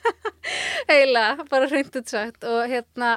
[0.92, 3.16] eiginlega, bara reynd útsagt og hérna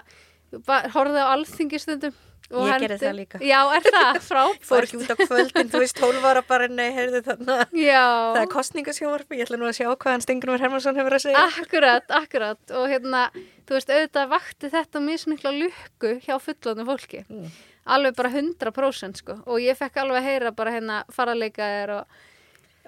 [0.95, 2.15] horfði á alþingistundum
[2.53, 3.41] og Ég gerði það líka.
[3.43, 3.87] Já, er
[4.69, 7.57] Fór ekki út á kvöldin, þú veist, 12 ára bara, nei, heyrðu þarna.
[7.75, 8.03] Já,
[8.37, 11.43] Það er kostningasjónvarpi, ég ætla nú að sjá hvað hann Stengrumur Hermansson hefur að segja.
[11.63, 13.25] akkurat, akkurat og hérna,
[13.67, 17.51] þú veist, auðvitað vakti þetta mismikla lukku hjá fullónu fólki Mm.
[17.87, 22.17] alveg bara 100% sko og ég fekk alveg að heyra bara hérna faraleikaðir og,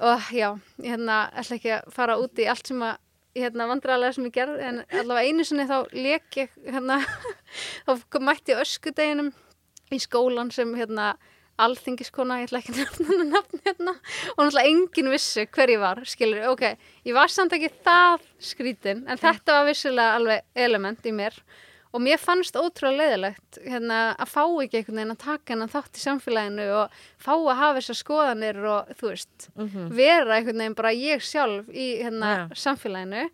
[0.02, 0.48] og já,
[0.82, 2.96] hérna ætla ekki að fara út í allt sem að
[3.38, 6.96] hérna vandrarlega sem ég gerði en allavega einu sinni þá leik ég hérna
[7.86, 9.30] þá mætti öskudeginum
[9.94, 11.14] í skólan sem hérna
[11.58, 13.94] alþingiskona, ég ætla ekki að nefna nafn hérna.
[14.36, 16.64] Og náttúrulega enginn vissi hver ég var, skilur, ok
[17.08, 21.34] ég var samt ekki það skrítin en þetta var vissilega alveg element í mér.
[21.96, 25.96] Og mér fannst ótrúlega leiðilegt hérna, að fá ekki einhvern veginn að taka hennan þátt
[25.96, 29.86] í samfélaginu og fá að hafa þessar skoðanir og þú veist, Mhm.
[29.96, 32.54] vera einhvern veginn bara ég sjálf í hérna, Já.
[32.54, 33.24] samfélaginu.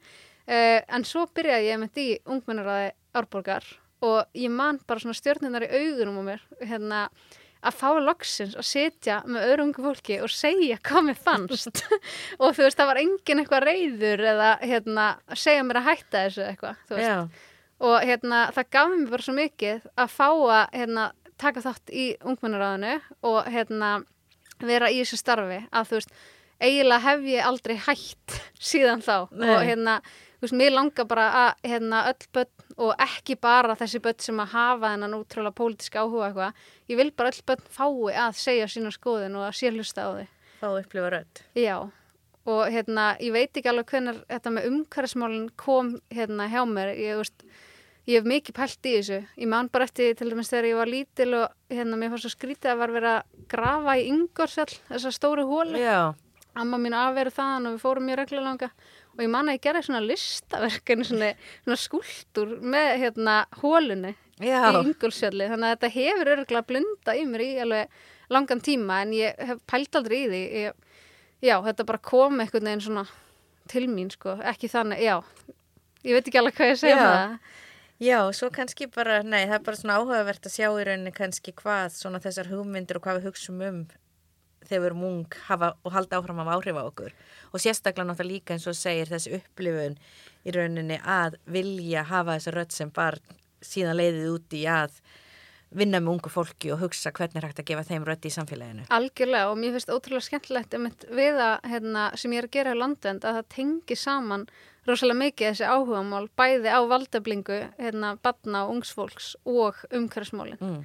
[0.47, 3.65] Uh, en svo byrjaði ég með því ungmennaráði Árborgar
[4.05, 7.01] og ég man bara svona stjórninar í augunum á mér hérna,
[7.65, 11.81] að fá loksins að sitja með öðru ungu fólki og segja hvað mér fannst.
[12.43, 16.47] Og þú veist, það var engin eitthvað reyður eða hérna, segja mér að hætta þessu
[16.51, 16.83] eitthvað,
[17.85, 21.07] og hérna, það gaf mér bara svo mikið að fá að hérna,
[21.41, 22.93] taka þátt í ungmennaráðinu
[23.27, 23.91] og hérna,
[24.63, 26.15] vera í þessu starfi að þú veist,
[26.63, 28.39] eiginlega hef ég aldrei hætt
[28.71, 29.17] síðan þá.
[29.33, 29.49] Nei.
[29.51, 29.99] og hérna,
[30.45, 34.55] veist, mér langar bara að hérna, öll börn og ekki bara þessi börn sem að
[34.55, 38.95] hafa þennan útrúlega pólitíska áhuga eitthvað, ég vil bara öll börn fái að segja sína
[38.95, 40.31] skoðun og að sé hlusta á því
[40.65, 41.45] fá upplifa rödd.
[41.59, 41.77] Já,
[42.45, 47.21] og hérna, ég veit ekki alveg hvernig þetta með umhverfismálinn kom hérna hjá mér, ég
[47.21, 47.47] veist,
[48.09, 49.21] ég hef mikið pælt í þessu.
[49.41, 52.35] Ég man bara eftir til dæmis þegar ég var lítil og hérna, mér fannst svo
[52.35, 55.81] skrítið að var verið að grafa í Ingolsfjall, þessa stóru hóli.
[55.85, 56.15] Já,
[56.55, 58.69] Amma mín afveru þaðan og við fórum mjög reglulega langa
[59.15, 61.31] og ég man að ég gerði svona listaverkinu, svona,
[61.65, 67.27] svona skúltur með hérna hólunni já, í Ingolsfjalli þannig að þetta hefur örgulega blunda í
[67.31, 67.99] mér í alveg
[68.35, 70.43] langan tíma en ég hef pælt aldrei í því.
[70.65, 70.81] Ég,
[71.45, 73.05] já, þetta bara kom einhvern veginn svona
[73.71, 75.19] til mín sko, ekki þannig, já.
[76.05, 77.05] Ég veit ekki alveg hvað ég segja Já.
[77.05, 77.61] með það.
[78.05, 81.55] Já, svo kannski bara, nei, það er bara svona áhugavert að sjá í rauninni kannski
[81.57, 83.79] hvað svona þessar hugmyndir og hvað við hugsum um
[84.69, 87.13] þegar við erum ung hafa, og halda áfram af áhrif á okkur
[87.53, 89.99] og sérstaklega náttúrulega líka eins og segir þessi upplifun
[90.45, 94.99] í rauninni að vilja hafa þessa rödd sem barn síðan leiðið út í að
[95.75, 98.85] vinna með ungu fólki og hugsa hvernig er hægt að gefa þeim rödd í samfélaginu.
[98.95, 102.75] algjörlega og mér finnst ótrúlega skemmtilegt einmitt við að, hérna, sem ég er að gera
[102.77, 104.47] á landvend að það tengi saman
[104.87, 110.85] rosalega mikið þessi áhugamál bæði á valdablingu, hérna, badna og ungsfólks og umhverfsmálin Mm.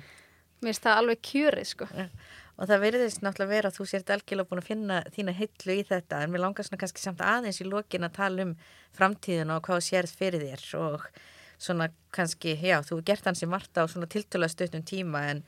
[0.63, 1.87] mér finnst það alveg kjörið sko
[2.59, 5.83] Og það verðist náttúrulega vera að þú sért algjörlega búin að finna þína hillu í
[5.87, 8.53] þetta en mér langar svona kannski samt aðeins í lokin að tala um
[8.97, 11.05] framtíðina og hvað sérð fyrir þér og
[11.59, 15.43] svona kannski, já, þú gert hansi margt á svona tiltöla stöttum tíma en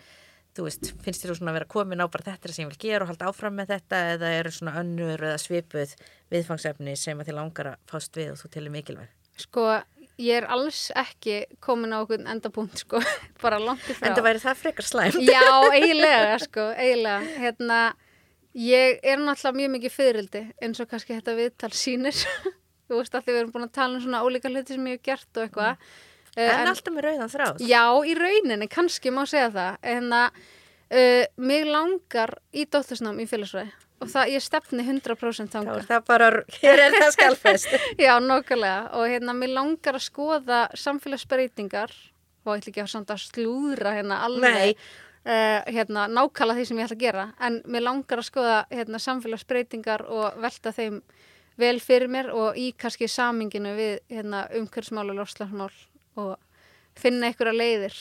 [0.55, 3.05] þú veist, finnst þér svona að vera komin á bara þetta sem ég vil gera
[3.05, 5.95] og halda áfram með þetta eða eru svona önnur eða svipuð
[6.31, 9.13] viðfangsefni sem að þið langar að fást við og þú telur mikilvæg.
[9.39, 9.67] Sko,
[10.19, 13.01] ég er alls ekki komin á okkur endapunkt, sko,
[13.43, 14.09] bara langt í frá.
[14.09, 15.19] En það væri það frekar slæmt.
[15.25, 17.35] Já, eiginlega, sko, eiginlega.
[17.41, 17.81] Hérna,
[18.57, 22.23] ég er náttúrulega mjög mikið fyririldi, eins og kannski þetta viðtal sýnir.
[22.91, 25.05] Þú veist, því við erum búin að tala um svona ólíka hluti sem ég hef
[25.07, 25.91] gert og eitthvað.
[26.35, 27.61] Eh, En, alltaf með rauðan þráð.
[27.67, 29.77] Já, í rauninni, kannski má segja það.
[29.93, 30.41] En að
[30.91, 33.71] uh, mig langar í dóttursnám í félagsræði
[34.01, 35.77] og það, ég stefni 100% Þá þangað.
[35.77, 36.29] er það bara,
[36.61, 37.75] hér er það skalfest.
[38.05, 41.93] Já, nokkulega og hérna, mér langar að skoða samfélagsbreytingar.
[42.41, 46.87] Og ég ætla ekki að að slúðra hérna alveg uh, hérna, nákvæmlega því sem ég
[46.87, 47.25] ætla að gera.
[47.45, 51.01] En mér langar að skoða hérna, samfélagsbreytingar og velta þeim
[51.61, 55.69] vel fyrir mér og í kannski saminginu við hérna, umhverfsmál og lofslagsmál
[56.21, 56.33] og
[56.97, 57.99] finna einhverja leiðir.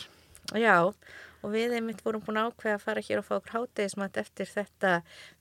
[0.56, 0.96] Já, og
[1.48, 4.94] við einmitt vorum búin ákveða að fara hér og fá okkur hátegismat eftir þetta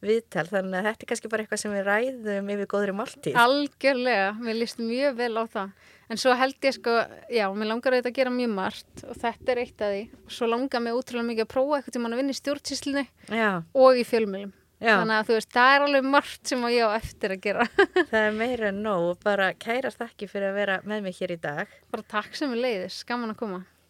[0.06, 3.40] viðtal þannig að þetta er kannski bara eitthvað sem við ræðum yfir góðri máltíð.
[3.44, 5.74] Algjörlega, mér líst mjög vel á það.
[6.10, 6.94] En svo held ég sko,
[7.30, 10.06] já, mér langar auðvitað að gera mjög margt og þetta er eitt af því.
[10.24, 13.06] Og svo langar mér útrúlega mikið að prófa eitthvað til mann að vinna í stjórnsýslinni
[13.78, 14.56] og í fjölmjölum.
[14.80, 14.94] Já.
[14.96, 17.66] Þannig að þú veist, það er alveg margt sem ég á eftir að gera.
[18.14, 21.40] það er meira en nóg, bara kærast ekki fyrir að vera með mig hér í
[21.44, 21.74] dag.
[21.92, 23.60] Bara takk sem við leiðis, gaman að koma.